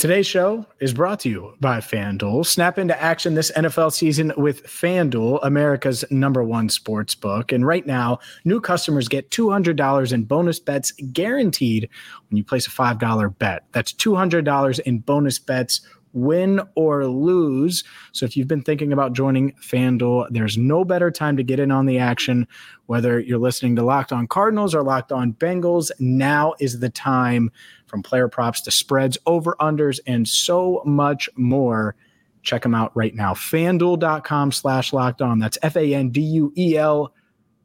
Today's 0.00 0.26
show 0.26 0.64
is 0.80 0.94
brought 0.94 1.20
to 1.20 1.28
you 1.28 1.52
by 1.60 1.76
FanDuel. 1.80 2.46
Snap 2.46 2.78
into 2.78 2.98
action 3.02 3.34
this 3.34 3.52
NFL 3.52 3.92
season 3.92 4.32
with 4.38 4.64
FanDuel, 4.64 5.40
America's 5.42 6.06
number 6.10 6.42
one 6.42 6.70
sports 6.70 7.14
book. 7.14 7.52
And 7.52 7.66
right 7.66 7.86
now, 7.86 8.18
new 8.46 8.62
customers 8.62 9.08
get 9.08 9.30
$200 9.30 10.12
in 10.14 10.24
bonus 10.24 10.58
bets 10.58 10.92
guaranteed 11.12 11.90
when 12.30 12.38
you 12.38 12.44
place 12.44 12.66
a 12.66 12.70
$5 12.70 13.38
bet. 13.38 13.66
That's 13.72 13.92
$200 13.92 14.80
in 14.80 15.00
bonus 15.00 15.38
bets, 15.38 15.82
win 16.12 16.60
or 16.74 17.06
lose. 17.06 17.84
So 18.12 18.26
if 18.26 18.36
you've 18.36 18.48
been 18.48 18.62
thinking 18.62 18.92
about 18.92 19.12
joining 19.12 19.52
FanDuel, 19.52 20.28
there's 20.30 20.58
no 20.58 20.84
better 20.84 21.10
time 21.10 21.36
to 21.36 21.42
get 21.42 21.60
in 21.60 21.70
on 21.70 21.86
the 21.86 21.98
action. 21.98 22.46
Whether 22.86 23.20
you're 23.20 23.38
listening 23.38 23.76
to 23.76 23.82
Locked 23.82 24.12
On 24.12 24.26
Cardinals 24.26 24.74
or 24.74 24.82
Locked 24.82 25.12
On 25.12 25.32
Bengals, 25.32 25.90
now 25.98 26.54
is 26.58 26.80
the 26.80 26.90
time 26.90 27.50
from 27.86 28.02
player 28.02 28.28
props 28.28 28.60
to 28.62 28.70
spreads, 28.70 29.18
over 29.26 29.56
unders, 29.60 30.00
and 30.06 30.26
so 30.26 30.82
much 30.84 31.28
more. 31.36 31.94
Check 32.42 32.62
them 32.62 32.74
out 32.74 32.96
right 32.96 33.14
now. 33.14 33.34
FanDuel.com 33.34 34.52
slash 34.52 34.92
locked 34.92 35.20
on. 35.22 35.38
That's 35.38 35.58
F 35.62 35.76
A 35.76 35.94
N 35.94 36.10
D 36.10 36.20
U 36.20 36.52
E 36.56 36.76
L 36.76 37.12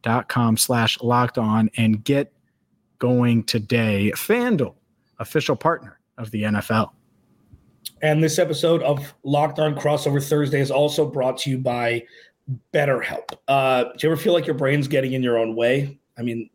dot 0.01 0.27
com 0.27 0.57
slash 0.57 0.99
locked 1.01 1.37
on 1.37 1.69
and 1.77 2.03
get 2.03 2.33
going 2.99 3.43
today. 3.43 4.11
FanDuel, 4.15 4.75
official 5.19 5.55
partner 5.55 5.99
of 6.17 6.31
the 6.31 6.43
NFL. 6.43 6.94
And 8.01 8.23
this 8.23 8.39
episode 8.39 8.83
of 8.83 9.13
Locked 9.23 9.59
On 9.59 9.73
Crossover 9.73 10.23
Thursday 10.23 10.59
is 10.59 10.71
also 10.71 11.09
brought 11.09 11.37
to 11.39 11.49
you 11.49 11.57
by 11.57 12.03
BetterHelp. 12.73 13.37
Uh, 13.47 13.83
do 13.83 14.07
you 14.07 14.11
ever 14.11 14.21
feel 14.21 14.33
like 14.33 14.45
your 14.45 14.55
brain's 14.55 14.87
getting 14.87 15.13
in 15.13 15.23
your 15.23 15.37
own 15.37 15.55
way? 15.55 15.97
I 16.17 16.21
mean, 16.21 16.49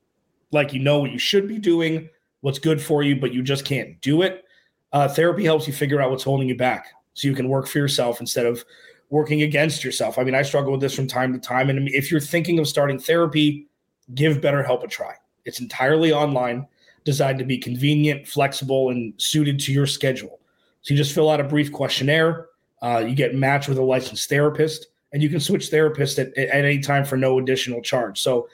like 0.52 0.72
you 0.72 0.80
know 0.80 0.98
what 0.98 1.12
you 1.12 1.18
should 1.18 1.48
be 1.48 1.58
doing, 1.58 2.08
what's 2.42 2.58
good 2.58 2.80
for 2.80 3.02
you, 3.02 3.16
but 3.16 3.32
you 3.32 3.42
just 3.42 3.64
can't 3.64 4.00
do 4.00 4.22
it. 4.22 4.44
Uh, 4.92 5.08
therapy 5.08 5.44
helps 5.44 5.66
you 5.66 5.72
figure 5.72 6.00
out 6.00 6.10
what's 6.10 6.24
holding 6.24 6.48
you 6.48 6.56
back 6.56 6.88
so 7.14 7.28
you 7.28 7.34
can 7.34 7.48
work 7.48 7.66
for 7.66 7.78
yourself 7.78 8.20
instead 8.20 8.46
of 8.46 8.64
working 9.08 9.42
against 9.42 9.82
yourself. 9.82 10.18
I 10.18 10.24
mean, 10.24 10.34
I 10.34 10.42
struggle 10.42 10.72
with 10.72 10.80
this 10.80 10.94
from 10.94 11.06
time 11.06 11.32
to 11.32 11.38
time. 11.38 11.70
And 11.70 11.88
if 11.88 12.10
you're 12.10 12.20
thinking 12.20 12.58
of 12.58 12.68
starting 12.68 12.98
therapy, 12.98 13.66
give 14.14 14.40
BetterHelp 14.40 14.84
a 14.84 14.88
try. 14.88 15.14
It's 15.44 15.60
entirely 15.60 16.12
online, 16.12 16.66
designed 17.04 17.38
to 17.38 17.44
be 17.44 17.58
convenient, 17.58 18.28
flexible, 18.28 18.90
and 18.90 19.14
suited 19.16 19.58
to 19.60 19.72
your 19.72 19.86
schedule. 19.86 20.39
So 20.82 20.94
you 20.94 20.98
just 20.98 21.14
fill 21.14 21.30
out 21.30 21.40
a 21.40 21.44
brief 21.44 21.72
questionnaire. 21.72 22.46
Uh, 22.82 23.04
you 23.06 23.14
get 23.14 23.34
matched 23.34 23.68
with 23.68 23.78
a 23.78 23.82
licensed 23.82 24.28
therapist, 24.28 24.86
and 25.12 25.22
you 25.22 25.28
can 25.28 25.40
switch 25.40 25.70
therapists 25.70 26.18
at, 26.18 26.36
at 26.36 26.64
any 26.64 26.78
time 26.78 27.04
for 27.04 27.16
no 27.16 27.38
additional 27.38 27.82
charge. 27.82 28.20
So 28.20 28.48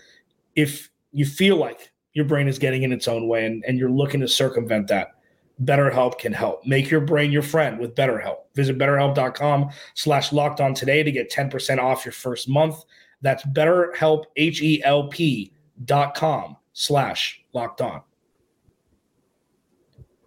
if 0.57 0.91
you 1.13 1.25
feel 1.25 1.57
like 1.57 1.93
your 2.13 2.25
brain 2.25 2.49
is 2.49 2.59
getting 2.59 2.83
in 2.83 2.93
its 2.93 3.09
own 3.09 3.29
way 3.29 3.47
and, 3.47 3.65
and 3.67 3.79
you're 3.79 3.91
looking 3.91 4.21
to 4.21 4.29
circumvent 4.29 4.89
that, 4.89 5.13
BetterHelp 5.65 6.19
can 6.19 6.33
help. 6.33 6.67
Make 6.67 6.91
your 6.91 7.01
brain 7.01 7.33
your 7.33 7.43
friend 7.43 7.79
with 7.79 7.95
BetterHelp. 7.95 8.39
Visit 8.55 8.79
betterhelp.com 8.79 9.71
slash 9.95 10.33
locked 10.33 10.61
on 10.61 10.75
today 10.75 11.03
to 11.03 11.11
get 11.11 11.31
10% 11.31 11.79
off 11.79 12.05
your 12.05 12.13
first 12.13 12.49
month. 12.49 12.85
That's 13.23 13.45
betterhelp, 13.47 14.25
H-E-L-P 14.37 15.53
dot 15.85 16.15
com 16.15 16.57
slash 16.73 17.43
locked 17.53 17.81
on. 17.81 18.03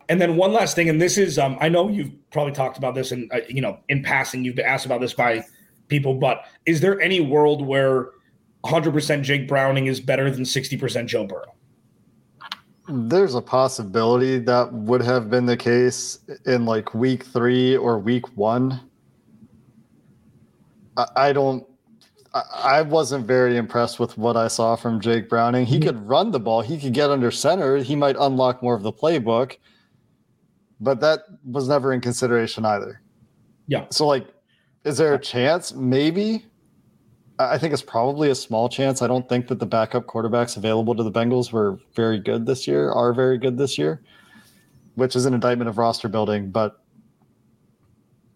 And 0.09 0.19
then 0.19 0.35
one 0.35 0.51
last 0.51 0.75
thing, 0.75 0.89
and 0.89 1.01
this 1.01 1.17
is, 1.17 1.37
um, 1.37 1.57
I 1.61 1.69
know 1.69 1.87
you've 1.87 2.11
probably 2.31 2.53
talked 2.53 2.77
about 2.77 2.95
this, 2.95 3.11
and 3.11 3.31
uh, 3.31 3.41
you 3.47 3.61
know, 3.61 3.79
in 3.89 4.03
passing, 4.03 4.43
you've 4.43 4.55
been 4.55 4.65
asked 4.65 4.85
about 4.85 5.01
this 5.01 5.13
by 5.13 5.45
people. 5.87 6.15
But 6.15 6.45
is 6.65 6.81
there 6.81 6.99
any 6.99 7.21
world 7.21 7.65
where 7.65 8.09
100% 8.65 9.21
Jake 9.21 9.47
Browning 9.47 9.85
is 9.85 9.99
better 10.01 10.29
than 10.29 10.43
60% 10.43 11.05
Joe 11.05 11.25
Burrow? 11.25 11.53
there's 12.89 13.35
a 13.35 13.41
possibility 13.41 14.39
that 14.39 14.73
would 14.73 15.01
have 15.01 15.29
been 15.29 15.45
the 15.45 15.57
case 15.57 16.19
in 16.45 16.65
like 16.65 16.93
week 16.93 17.23
three 17.23 17.77
or 17.77 17.99
week 17.99 18.35
one. 18.35 18.79
I, 20.97 21.05
I 21.15 21.33
don't. 21.33 21.65
I, 22.33 22.41
I 22.53 22.81
wasn't 22.81 23.25
very 23.25 23.57
impressed 23.57 23.99
with 23.99 24.17
what 24.17 24.35
I 24.35 24.47
saw 24.47 24.75
from 24.75 24.99
Jake 24.99 25.29
Browning. 25.29 25.65
He 25.65 25.79
could 25.79 26.07
run 26.07 26.31
the 26.31 26.39
ball. 26.39 26.61
He 26.61 26.79
could 26.79 26.93
get 26.93 27.09
under 27.09 27.31
center. 27.31 27.77
He 27.77 27.95
might 27.95 28.15
unlock 28.19 28.63
more 28.63 28.75
of 28.75 28.83
the 28.83 28.93
playbook, 28.93 29.57
but 30.79 30.99
that 31.01 31.21
was 31.43 31.67
never 31.67 31.93
in 31.93 32.01
consideration 32.01 32.65
either. 32.65 33.01
Yeah. 33.67 33.85
So, 33.89 34.07
like, 34.07 34.27
is 34.83 34.97
there 34.97 35.13
a 35.13 35.19
chance? 35.19 35.73
Maybe. 35.73 36.45
I 37.37 37.57
think 37.57 37.71
it's 37.71 37.81
probably 37.81 38.29
a 38.29 38.35
small 38.35 38.67
chance. 38.67 39.01
I 39.01 39.07
don't 39.07 39.29
think 39.29 39.47
that 39.47 39.59
the 39.59 39.65
backup 39.65 40.07
quarterbacks 40.07 40.57
available 40.57 40.93
to 40.95 41.03
the 41.03 41.11
Bengals 41.11 41.53
were 41.53 41.79
very 41.95 42.19
good 42.19 42.45
this 42.45 42.67
year, 42.67 42.91
are 42.91 43.13
very 43.13 43.37
good 43.37 43.57
this 43.57 43.77
year, 43.77 44.01
which 44.95 45.15
is 45.15 45.25
an 45.25 45.33
indictment 45.33 45.69
of 45.69 45.77
roster 45.77 46.09
building, 46.09 46.51
but 46.51 46.83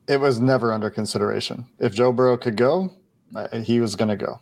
it 0.08 0.22
was 0.22 0.40
never 0.40 0.72
under 0.72 0.90
consideration. 0.90 1.66
If 1.80 1.94
Joe 1.94 2.14
Burrow 2.14 2.38
could 2.38 2.56
go, 2.56 2.94
he 3.64 3.82
was 3.82 3.98
going 3.98 4.10
to 4.10 4.16
go. 4.16 4.40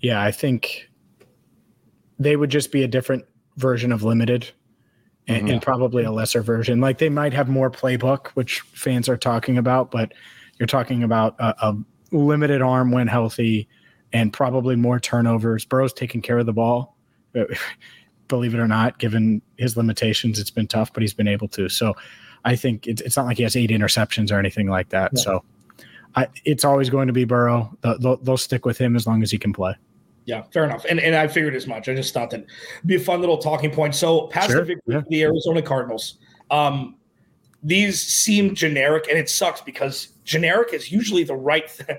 Yeah, 0.00 0.22
I 0.22 0.30
think 0.30 0.88
they 2.18 2.36
would 2.36 2.50
just 2.50 2.72
be 2.72 2.82
a 2.82 2.88
different 2.88 3.24
version 3.56 3.92
of 3.92 4.04
limited 4.04 4.52
and, 5.28 5.42
mm-hmm. 5.42 5.52
and 5.52 5.62
probably 5.62 6.04
a 6.04 6.10
lesser 6.10 6.42
version. 6.42 6.80
Like 6.80 6.98
they 6.98 7.10
might 7.10 7.32
have 7.34 7.48
more 7.48 7.70
playbook, 7.70 8.28
which 8.28 8.60
fans 8.60 9.08
are 9.08 9.16
talking 9.16 9.58
about, 9.58 9.90
but 9.90 10.12
you're 10.58 10.66
talking 10.66 11.02
about 11.02 11.36
a, 11.38 11.54
a 11.68 11.76
limited 12.10 12.62
arm 12.62 12.90
when 12.90 13.06
healthy 13.06 13.68
and 14.12 14.32
probably 14.32 14.74
more 14.74 14.98
turnovers. 14.98 15.64
Burrow's 15.64 15.92
taking 15.92 16.22
care 16.22 16.38
of 16.38 16.46
the 16.46 16.52
ball. 16.52 16.96
Believe 18.28 18.54
it 18.54 18.58
or 18.58 18.68
not, 18.68 18.98
given 18.98 19.40
his 19.56 19.76
limitations, 19.76 20.38
it's 20.38 20.50
been 20.50 20.66
tough, 20.66 20.92
but 20.92 21.02
he's 21.02 21.14
been 21.14 21.28
able 21.28 21.48
to. 21.48 21.68
So 21.68 21.94
I 22.44 22.56
think 22.56 22.86
it's, 22.86 23.00
it's 23.02 23.16
not 23.16 23.26
like 23.26 23.36
he 23.36 23.42
has 23.42 23.56
eight 23.56 23.70
interceptions 23.70 24.32
or 24.32 24.38
anything 24.38 24.68
like 24.68 24.90
that. 24.90 25.12
Yeah. 25.14 25.22
So 25.22 25.44
I, 26.14 26.28
it's 26.44 26.64
always 26.64 26.90
going 26.90 27.06
to 27.06 27.12
be 27.12 27.24
Burrow. 27.24 27.76
They'll, 27.82 27.98
they'll, 27.98 28.16
they'll 28.18 28.36
stick 28.36 28.66
with 28.66 28.78
him 28.78 28.96
as 28.96 29.06
long 29.06 29.22
as 29.22 29.30
he 29.30 29.38
can 29.38 29.52
play. 29.52 29.74
Yeah, 30.28 30.42
fair 30.52 30.64
enough. 30.64 30.84
And 30.84 31.00
and 31.00 31.16
I 31.16 31.26
figured 31.26 31.54
as 31.54 31.66
much. 31.66 31.88
I 31.88 31.94
just 31.94 32.12
thought 32.12 32.28
that 32.30 32.44
be 32.84 32.96
a 32.96 33.00
fun 33.00 33.20
little 33.20 33.38
talking 33.38 33.70
point. 33.70 33.94
So 33.94 34.26
past 34.26 34.50
Sure, 34.50 34.60
the 34.60 34.66
victory 34.66 34.94
yeah. 34.96 35.00
the 35.08 35.22
Arizona 35.22 35.62
Cardinals, 35.62 36.18
um, 36.50 36.96
these 37.62 37.98
seem 38.06 38.54
generic, 38.54 39.06
and 39.08 39.18
it 39.18 39.30
sucks 39.30 39.62
because 39.62 40.08
generic 40.24 40.74
is 40.74 40.92
usually 40.92 41.24
the 41.24 41.34
right 41.34 41.68
thing. 41.70 41.96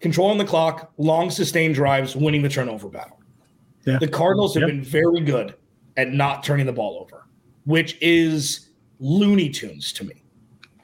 Controlling 0.00 0.38
the 0.38 0.44
clock, 0.46 0.90
long 0.96 1.28
sustained 1.30 1.74
drives, 1.74 2.16
winning 2.16 2.40
the 2.42 2.48
turnover 2.48 2.88
battle. 2.88 3.20
Yeah. 3.86 3.98
The 3.98 4.08
Cardinals 4.08 4.54
have 4.54 4.62
Yeah. 4.62 4.68
been 4.68 4.82
very 4.82 5.20
good 5.20 5.54
at 5.98 6.12
not 6.12 6.42
turning 6.42 6.64
the 6.64 6.72
ball 6.72 6.98
over, 6.98 7.26
which 7.66 7.98
is 8.00 8.70
Looney 9.00 9.50
Tunes 9.50 9.92
to 9.92 10.04
me. 10.04 10.22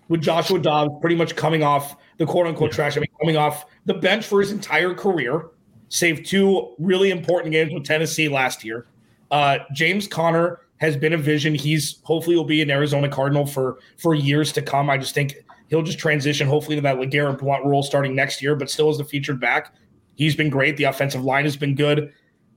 With 0.08 0.20
Joshua 0.20 0.58
Dobbs 0.58 0.92
pretty 1.00 1.16
much 1.16 1.36
coming 1.36 1.62
off 1.62 1.96
the 2.18 2.26
quote 2.26 2.46
unquote 2.46 2.70
trash, 2.70 2.98
I 2.98 3.00
mean, 3.00 3.07
coming 3.20 3.36
off 3.36 3.66
the 3.84 3.94
bench 3.94 4.26
for 4.26 4.40
his 4.40 4.52
entire 4.52 4.94
career, 4.94 5.50
saved 5.88 6.26
two 6.26 6.74
really 6.78 7.10
important 7.10 7.52
games 7.52 7.72
with 7.72 7.84
Tennessee 7.84 8.28
last 8.28 8.64
year. 8.64 8.86
Uh, 9.30 9.58
James 9.72 10.06
Conner 10.06 10.60
has 10.78 10.96
been 10.96 11.12
a 11.12 11.18
vision. 11.18 11.54
He's 11.54 12.00
hopefully 12.02 12.36
will 12.36 12.44
be 12.44 12.62
an 12.62 12.70
Arizona 12.70 13.08
Cardinal 13.08 13.46
for 13.46 13.78
for 13.98 14.14
years 14.14 14.52
to 14.52 14.62
come. 14.62 14.88
I 14.88 14.96
just 14.96 15.14
think 15.14 15.36
he'll 15.68 15.82
just 15.82 15.98
transition 15.98 16.48
hopefully 16.48 16.76
to 16.76 16.82
that 16.82 16.96
LeGarrette 16.96 17.38
Blunt 17.38 17.64
role 17.64 17.82
starting 17.82 18.14
next 18.14 18.42
year, 18.42 18.54
but 18.54 18.70
still 18.70 18.88
as 18.88 18.98
the 18.98 19.04
featured 19.04 19.40
back. 19.40 19.74
He's 20.14 20.34
been 20.34 20.50
great. 20.50 20.76
The 20.76 20.84
offensive 20.84 21.24
line 21.24 21.44
has 21.44 21.56
been 21.56 21.74
good. 21.74 22.12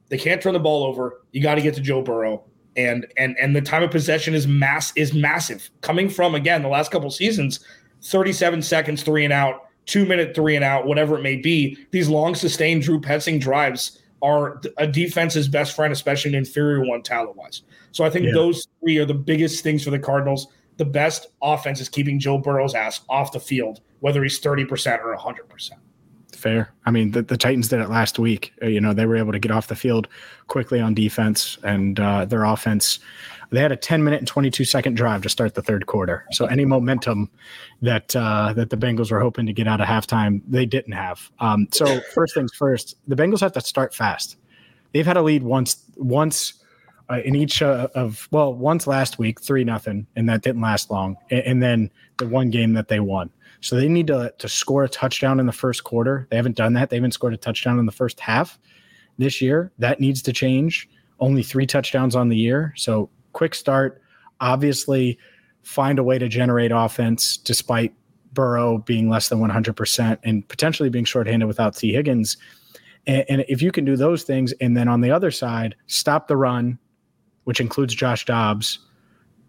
They 0.09 0.17
can't 0.17 0.41
turn 0.41 0.53
the 0.53 0.59
ball 0.59 0.83
over. 0.83 1.21
You 1.31 1.41
got 1.41 1.55
to 1.55 1.61
get 1.61 1.75
to 1.75 1.81
Joe 1.81 2.01
Burrow. 2.01 2.43
And 2.75 3.05
and 3.17 3.35
and 3.37 3.55
the 3.55 3.61
time 3.61 3.83
of 3.83 3.91
possession 3.91 4.33
is 4.33 4.47
mass 4.47 4.93
is 4.95 5.13
massive. 5.13 5.69
Coming 5.81 6.09
from 6.09 6.35
again 6.35 6.61
the 6.61 6.69
last 6.69 6.91
couple 6.91 7.09
seasons, 7.11 7.59
37 8.03 8.61
seconds, 8.61 9.03
three 9.03 9.25
and 9.25 9.33
out, 9.33 9.67
two 9.85 10.05
minute 10.05 10.35
three 10.35 10.55
and 10.55 10.63
out, 10.63 10.85
whatever 10.85 11.17
it 11.17 11.21
may 11.21 11.35
be. 11.35 11.77
These 11.91 12.09
long 12.09 12.35
sustained 12.35 12.83
Drew 12.83 12.99
Petzing 12.99 13.39
drives 13.39 13.99
are 14.21 14.61
a 14.77 14.85
defense's 14.87 15.47
best 15.47 15.75
friend, 15.75 15.91
especially 15.91 16.29
an 16.29 16.35
inferior 16.35 16.85
one 16.85 17.01
talent 17.01 17.35
wise. 17.35 17.63
So 17.91 18.03
I 18.03 18.09
think 18.09 18.27
yeah. 18.27 18.33
those 18.33 18.67
three 18.79 18.97
are 18.97 19.05
the 19.05 19.13
biggest 19.13 19.63
things 19.63 19.83
for 19.83 19.89
the 19.89 19.99
Cardinals. 19.99 20.47
The 20.77 20.85
best 20.85 21.27
offense 21.41 21.81
is 21.81 21.89
keeping 21.89 22.19
Joe 22.19 22.37
Burrow's 22.37 22.75
ass 22.75 23.01
off 23.09 23.31
the 23.31 23.39
field, 23.39 23.81
whether 23.99 24.23
he's 24.23 24.39
30% 24.39 25.03
or 25.03 25.15
100%. 25.17 25.71
Fair. 26.35 26.73
I 26.85 26.91
mean, 26.91 27.11
the, 27.11 27.21
the 27.21 27.37
Titans 27.37 27.67
did 27.67 27.81
it 27.81 27.89
last 27.89 28.17
week. 28.17 28.53
Uh, 28.63 28.67
you 28.67 28.81
know, 28.81 28.93
they 28.93 29.05
were 29.05 29.17
able 29.17 29.31
to 29.31 29.39
get 29.39 29.51
off 29.51 29.67
the 29.67 29.75
field 29.75 30.07
quickly 30.47 30.79
on 30.79 30.93
defense, 30.93 31.57
and 31.63 31.99
uh, 31.99 32.25
their 32.25 32.45
offense 32.45 32.99
they 33.51 33.59
had 33.59 33.71
a 33.71 33.75
10 33.75 34.03
minute 34.03 34.19
and 34.19 34.27
22 34.27 34.63
second 34.65 34.95
drive 34.95 35.21
to 35.23 35.29
start 35.29 35.55
the 35.55 35.61
third 35.61 35.85
quarter. 35.85 36.25
So 36.31 36.45
any 36.45 36.65
momentum 36.65 37.29
that 37.81 38.15
uh, 38.15 38.53
that 38.53 38.69
the 38.69 38.77
Bengals 38.77 39.11
were 39.11 39.19
hoping 39.19 39.45
to 39.45 39.53
get 39.53 39.67
out 39.67 39.81
of 39.81 39.87
halftime, 39.87 40.41
they 40.47 40.65
didn't 40.65 40.93
have. 40.93 41.29
Um, 41.39 41.67
so 41.71 41.99
first 42.13 42.33
things 42.33 42.53
first, 42.53 42.97
the 43.07 43.15
Bengals 43.15 43.41
have 43.41 43.51
to 43.53 43.61
start 43.61 43.93
fast. 43.93 44.37
They've 44.93 45.05
had 45.05 45.17
a 45.17 45.21
lead 45.21 45.43
once 45.43 45.83
once 45.97 46.53
uh, 47.09 47.19
in 47.25 47.35
each 47.35 47.61
uh, 47.61 47.89
of 47.93 48.27
well 48.31 48.53
once 48.53 48.87
last 48.87 49.19
week 49.19 49.41
three 49.41 49.65
nothing, 49.65 50.07
and 50.15 50.29
that 50.29 50.41
didn't 50.41 50.61
last 50.61 50.89
long. 50.89 51.17
And, 51.29 51.41
and 51.41 51.63
then 51.63 51.91
the 52.17 52.27
one 52.27 52.49
game 52.49 52.73
that 52.73 52.87
they 52.87 53.01
won. 53.01 53.29
So 53.59 53.75
they 53.75 53.89
need 53.89 54.07
to 54.07 54.33
to 54.37 54.47
score 54.47 54.85
a 54.85 54.89
touchdown 54.89 55.41
in 55.41 55.45
the 55.45 55.51
first 55.51 55.83
quarter. 55.83 56.25
They 56.31 56.37
haven't 56.37 56.55
done 56.55 56.73
that. 56.73 56.89
They 56.89 56.95
haven't 56.95 57.11
scored 57.11 57.33
a 57.33 57.37
touchdown 57.37 57.79
in 57.79 57.85
the 57.85 57.91
first 57.91 58.21
half 58.21 58.57
this 59.17 59.41
year. 59.41 59.73
That 59.77 59.99
needs 59.99 60.21
to 60.23 60.33
change. 60.33 60.89
Only 61.19 61.43
three 61.43 61.67
touchdowns 61.67 62.15
on 62.15 62.29
the 62.29 62.37
year. 62.37 62.73
So 62.77 63.09
quick 63.33 63.55
start. 63.55 64.01
Obviously, 64.39 65.17
find 65.63 65.99
a 65.99 66.03
way 66.03 66.17
to 66.17 66.27
generate 66.27 66.71
offense 66.71 67.37
despite 67.37 67.93
Burrow 68.33 68.79
being 68.79 69.09
less 69.09 69.29
than 69.29 69.39
100% 69.39 70.17
and 70.23 70.47
potentially 70.47 70.89
being 70.89 71.05
shorthanded 71.05 71.47
without 71.47 71.75
Tee 71.75 71.93
Higgins. 71.93 72.37
And, 73.07 73.25
and, 73.29 73.45
if 73.47 73.61
you 73.61 73.71
can 73.71 73.83
do 73.83 73.95
those 73.95 74.23
things, 74.23 74.53
and 74.61 74.77
then 74.77 74.87
on 74.87 75.01
the 75.01 75.11
other 75.11 75.31
side, 75.31 75.75
stop 75.87 76.27
the 76.27 76.37
run, 76.37 76.77
which 77.45 77.59
includes 77.59 77.95
Josh 77.95 78.25
Dobbs, 78.25 78.79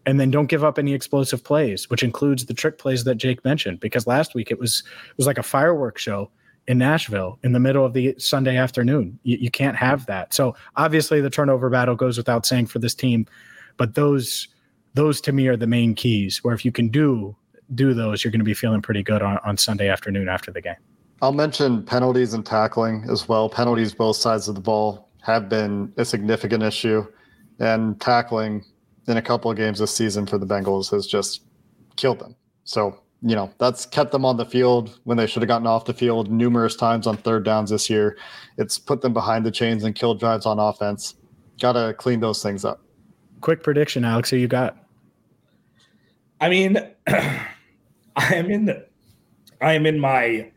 and 0.06 0.18
then 0.18 0.30
don't 0.30 0.46
give 0.46 0.64
up 0.64 0.78
any 0.78 0.94
explosive 0.94 1.44
plays, 1.44 1.88
which 1.90 2.02
includes 2.02 2.46
the 2.46 2.54
trick 2.54 2.78
plays 2.78 3.04
that 3.04 3.16
Jake 3.16 3.44
mentioned. 3.44 3.78
Because 3.78 4.06
last 4.06 4.34
week 4.34 4.50
it 4.50 4.58
was 4.58 4.82
it 5.10 5.16
was 5.16 5.26
like 5.26 5.38
a 5.38 5.42
fireworks 5.42 6.02
show 6.02 6.30
in 6.66 6.78
Nashville 6.78 7.38
in 7.42 7.52
the 7.52 7.60
middle 7.60 7.84
of 7.84 7.92
the 7.92 8.14
Sunday 8.18 8.56
afternoon. 8.56 9.18
You, 9.22 9.36
you 9.38 9.50
can't 9.50 9.76
have 9.76 10.06
that. 10.06 10.32
So 10.32 10.54
obviously 10.76 11.20
the 11.20 11.30
turnover 11.30 11.68
battle 11.70 11.96
goes 11.96 12.16
without 12.16 12.46
saying 12.46 12.66
for 12.66 12.78
this 12.78 12.94
team. 12.94 13.26
But 13.76 13.94
those 13.94 14.48
those 14.94 15.20
to 15.22 15.32
me 15.32 15.48
are 15.48 15.56
the 15.56 15.66
main 15.66 15.94
keys. 15.94 16.42
Where 16.42 16.54
if 16.54 16.64
you 16.64 16.72
can 16.72 16.88
do 16.88 17.36
do 17.74 17.94
those, 17.94 18.22
you're 18.22 18.30
going 18.30 18.40
to 18.40 18.44
be 18.44 18.54
feeling 18.54 18.82
pretty 18.82 19.02
good 19.02 19.22
on, 19.22 19.38
on 19.44 19.56
Sunday 19.56 19.88
afternoon 19.88 20.28
after 20.28 20.50
the 20.50 20.60
game. 20.60 20.76
I'll 21.22 21.32
mention 21.32 21.84
penalties 21.84 22.34
and 22.34 22.44
tackling 22.44 23.06
as 23.10 23.28
well. 23.28 23.48
Penalties 23.48 23.94
both 23.94 24.16
sides 24.16 24.48
of 24.48 24.54
the 24.54 24.60
ball 24.60 25.08
have 25.22 25.48
been 25.48 25.92
a 25.96 26.04
significant 26.04 26.62
issue, 26.62 27.06
and 27.60 28.00
tackling 28.00 28.64
in 29.08 29.16
a 29.16 29.22
couple 29.22 29.50
of 29.50 29.56
games 29.56 29.78
this 29.78 29.94
season 29.94 30.26
for 30.26 30.38
the 30.38 30.46
Bengals 30.46 30.90
has 30.90 31.06
just 31.06 31.42
killed 31.96 32.18
them. 32.18 32.34
So 32.64 32.98
you 33.24 33.36
know 33.36 33.52
that's 33.58 33.86
kept 33.86 34.10
them 34.10 34.24
on 34.24 34.36
the 34.36 34.44
field 34.44 34.98
when 35.04 35.16
they 35.16 35.26
should 35.26 35.42
have 35.42 35.48
gotten 35.48 35.66
off 35.66 35.84
the 35.84 35.94
field 35.94 36.30
numerous 36.30 36.74
times 36.74 37.06
on 37.06 37.16
third 37.16 37.44
downs 37.44 37.70
this 37.70 37.88
year. 37.88 38.18
It's 38.58 38.78
put 38.78 39.00
them 39.00 39.12
behind 39.12 39.46
the 39.46 39.50
chains 39.50 39.84
and 39.84 39.94
killed 39.94 40.18
drives 40.18 40.44
on 40.44 40.58
offense. 40.58 41.14
Got 41.60 41.74
to 41.74 41.94
clean 41.94 42.18
those 42.18 42.42
things 42.42 42.64
up 42.64 42.82
quick 43.42 43.62
prediction, 43.62 44.04
Alex. 44.04 44.30
Who 44.30 44.36
you 44.36 44.48
got? 44.48 44.78
I 46.40 46.48
mean, 46.48 46.78
I 47.06 47.46
am 48.16 48.50
in 48.50 48.64
the, 48.64 48.86
I 49.60 49.74
am 49.74 49.84
in 49.84 50.00
my 50.00 50.50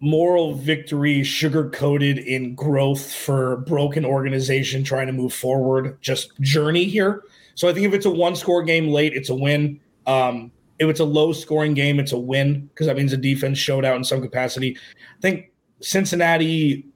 moral 0.00 0.54
victory, 0.54 1.22
sugar 1.22 1.70
coated 1.70 2.18
in 2.18 2.54
growth 2.54 3.12
for 3.12 3.58
broken 3.58 4.04
organization 4.04 4.84
trying 4.84 5.06
to 5.06 5.12
move 5.12 5.32
forward, 5.32 5.96
just 6.00 6.38
journey 6.40 6.84
here. 6.84 7.22
So 7.54 7.68
I 7.68 7.72
think 7.72 7.86
if 7.86 7.94
it's 7.94 8.06
a 8.06 8.10
one 8.10 8.36
score 8.36 8.62
game 8.62 8.88
late, 8.88 9.14
it's 9.14 9.30
a 9.30 9.34
win. 9.34 9.80
Um, 10.06 10.50
if 10.78 10.88
it's 10.88 11.00
a 11.00 11.04
low 11.04 11.32
scoring 11.32 11.74
game, 11.74 12.00
it's 12.00 12.12
a 12.12 12.18
win 12.18 12.66
because 12.66 12.88
that 12.88 12.96
means 12.96 13.12
the 13.12 13.16
defense 13.16 13.58
showed 13.58 13.84
out 13.84 13.96
in 13.96 14.04
some 14.04 14.20
capacity. 14.20 14.76
I 14.76 15.20
think 15.20 15.52
Cincinnati 15.80 16.86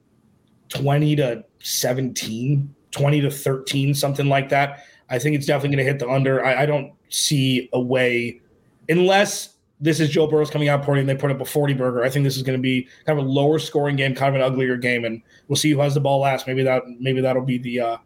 20 0.69 1.17
to 1.17 1.45
17 1.61 2.75
20 2.93 3.21
to 3.23 3.31
13, 3.31 3.95
something 3.95 4.29
like 4.29 4.49
that. 4.49 4.85
I 5.09 5.19
think 5.19 5.37
it's 5.37 5.47
definitely 5.47 5.77
going 5.77 5.87
to 5.87 5.93
hit 5.93 5.99
the 5.99 6.09
under. 6.09 6.45
I, 6.45 6.63
I, 6.63 6.67
don't 6.67 6.93
see 7.09 7.69
a 7.73 7.81
way, 7.81 8.41
unless 8.89 9.57
this 9.81 10.01
is 10.01 10.09
Joe 10.09 10.27
Burrow's 10.27 10.51
coming 10.51 10.69
out 10.69 10.83
party 10.83 11.01
and 11.01 11.09
they 11.09 11.15
put 11.15 11.31
up 11.31 11.41
a 11.41 11.45
40 11.45 11.75
burger. 11.75 12.03
I 12.03 12.11
think 12.11 12.25
this 12.25 12.37
is 12.37 12.43
going 12.43 12.59
to 12.59 12.63
be 12.63 12.89
kind 13.05 13.19
of 13.19 13.25
a 13.25 13.29
lower 13.29 13.59
scoring 13.59 13.97
game, 13.97 14.15
kind 14.15 14.35
of 14.35 14.41
an 14.41 14.47
uglier 14.47 14.77
game, 14.77 15.05
and 15.05 15.23
we'll 15.49 15.57
see 15.57 15.71
who 15.71 15.81
has 15.81 15.95
the 15.95 16.01
ball 16.01 16.21
last. 16.21 16.47
Maybe 16.47 16.63
that 16.63 16.83
maybe 16.99 17.21
that'll 17.21 17.45
be 17.45 17.59
the 17.59 17.81
uh, 17.81 17.97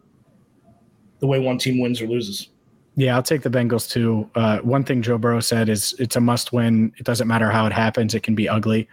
the 1.21 1.27
way 1.27 1.39
one 1.39 1.59
team 1.59 1.81
wins 1.81 2.01
or 2.01 2.07
loses. 2.07 2.49
Yeah, 2.97 3.15
I'll 3.15 3.23
take 3.23 3.43
the 3.43 3.51
Bengals 3.51 3.89
too. 3.89 4.29
Uh, 4.35 4.59
one 4.59 4.85
thing 4.85 5.01
Joe 5.01 5.17
Burrow 5.17 5.41
said 5.41 5.69
is 5.69 5.95
it's 5.99 6.17
a 6.17 6.21
must 6.21 6.53
win. 6.53 6.93
It 6.99 7.05
doesn't 7.05 7.29
matter 7.29 7.51
how 7.51 7.67
it 7.67 7.73
happens. 7.73 8.15
It 8.15 8.23
can 8.23 8.35
be 8.35 8.49
ugly, 8.49 8.89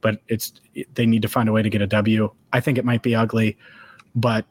but 0.00 0.20
it's 0.28 0.52
they 0.94 1.06
need 1.06 1.22
to 1.22 1.28
find 1.28 1.48
a 1.48 1.52
way 1.52 1.62
to 1.62 1.70
get 1.70 1.80
a 1.80 1.86
W. 1.86 2.30
I 2.52 2.60
think 2.60 2.76
it 2.78 2.84
might 2.84 3.02
be 3.02 3.14
ugly, 3.14 3.56
but 4.14 4.46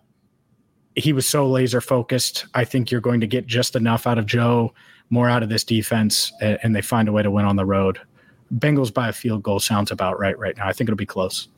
he 0.98 1.14
was 1.14 1.28
so 1.28 1.48
laser 1.48 1.80
focused. 1.80 2.48
I 2.54 2.66
think 2.66 2.92
you're 2.92 3.02
going 3.02 3.22
to 3.22 3.28
get 3.28 3.46
just 3.46 3.76
enough 3.76 4.08
out 4.08 4.18
of 4.18 4.26
Joe, 4.26 4.74
more 5.10 5.30
out 5.30 5.44
of 5.44 5.50
this 5.50 5.64
defense, 5.64 6.34
and, 6.42 6.58
and 6.64 6.76
they 6.76 6.82
find 6.82 7.08
a 7.08 7.12
way 7.12 7.24
to 7.24 7.32
win 7.32 7.46
on 7.46 7.56
the 7.56 7.66
road. 7.66 8.00
Bengals 8.56 8.94
by 8.94 9.10
a 9.10 9.14
field 9.14 9.44
goal 9.44 9.60
sounds 9.60 9.92
about 9.92 10.20
right 10.20 10.38
right 10.40 10.56
now. 10.58 10.68
I 10.68 10.74
think 10.74 10.90
it'll 10.90 10.98
be 10.98 11.06
close. 11.06 11.50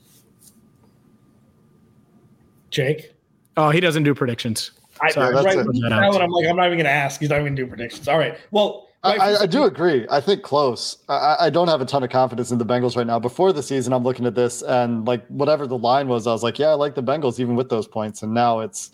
Jake? 2.71 3.13
Oh, 3.57 3.69
he 3.69 3.79
doesn't 3.79 4.03
do 4.03 4.13
predictions. 4.13 4.71
I, 5.01 5.11
Sorry, 5.11 5.33
right, 5.33 5.45
now 5.55 6.01
I'm 6.01 6.29
like, 6.31 6.47
I'm 6.47 6.57
not 6.57 6.65
even 6.65 6.77
going 6.77 6.83
to 6.83 6.89
ask. 6.89 7.21
He's 7.21 7.29
not 7.29 7.35
even 7.35 7.45
going 7.45 7.55
to 7.55 7.63
do 7.63 7.67
predictions. 7.67 8.07
All 8.07 8.17
right. 8.17 8.37
Well, 8.51 8.89
I, 9.01 9.37
I, 9.37 9.45
do 9.45 9.63
agree. 9.63 10.05
I 10.09 10.19
think 10.19 10.43
close. 10.43 10.97
I, 11.07 11.37
I, 11.39 11.49
don't 11.49 11.69
have 11.69 11.79
a 11.79 11.85
ton 11.85 12.03
of 12.03 12.09
confidence 12.09 12.51
in 12.51 12.57
the 12.57 12.65
Bengals 12.65 12.97
right 12.97 13.07
now. 13.07 13.17
Before 13.17 13.53
the 13.53 13.63
season, 13.63 13.93
I'm 13.93 14.03
looking 14.03 14.25
at 14.25 14.35
this 14.35 14.61
and 14.61 15.07
like 15.07 15.25
whatever 15.27 15.67
the 15.67 15.77
line 15.77 16.09
was, 16.09 16.27
I 16.27 16.33
was 16.33 16.43
like, 16.43 16.59
yeah, 16.59 16.67
I 16.67 16.73
like 16.73 16.95
the 16.95 17.03
Bengals 17.03 17.39
even 17.39 17.55
with 17.55 17.69
those 17.69 17.87
points. 17.87 18.23
And 18.23 18.33
now 18.33 18.59
it's 18.59 18.91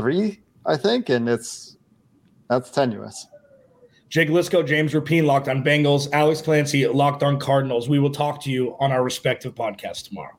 three, 0.00 0.40
I 0.66 0.76
think, 0.76 1.08
and 1.10 1.28
it's 1.28 1.76
that's 2.48 2.70
tenuous. 2.70 3.26
Jake 4.08 4.28
Liscow, 4.28 4.66
James 4.66 4.92
Rapien, 4.92 5.24
Locked 5.24 5.48
on 5.48 5.62
Bengals, 5.62 6.08
Alex 6.12 6.42
Clancy, 6.42 6.86
Locked 6.86 7.22
on 7.22 7.38
Cardinals. 7.38 7.88
We 7.88 8.00
will 8.00 8.10
talk 8.10 8.42
to 8.42 8.50
you 8.50 8.76
on 8.80 8.90
our 8.90 9.04
respective 9.04 9.54
podcasts 9.54 10.08
tomorrow. 10.08 10.36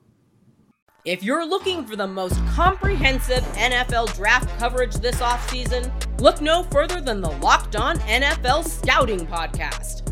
If 1.04 1.22
you're 1.22 1.46
looking 1.46 1.84
for 1.84 1.96
the 1.96 2.06
most 2.06 2.36
comprehensive 2.48 3.42
NFL 3.54 4.14
draft 4.14 4.48
coverage 4.58 4.94
this 4.96 5.16
offseason, 5.16 5.90
look 6.20 6.40
no 6.40 6.64
further 6.64 7.00
than 7.00 7.20
the 7.20 7.30
Locked 7.30 7.76
On 7.76 7.98
NFL 8.00 8.68
Scouting 8.68 9.26
Podcast. 9.26 10.11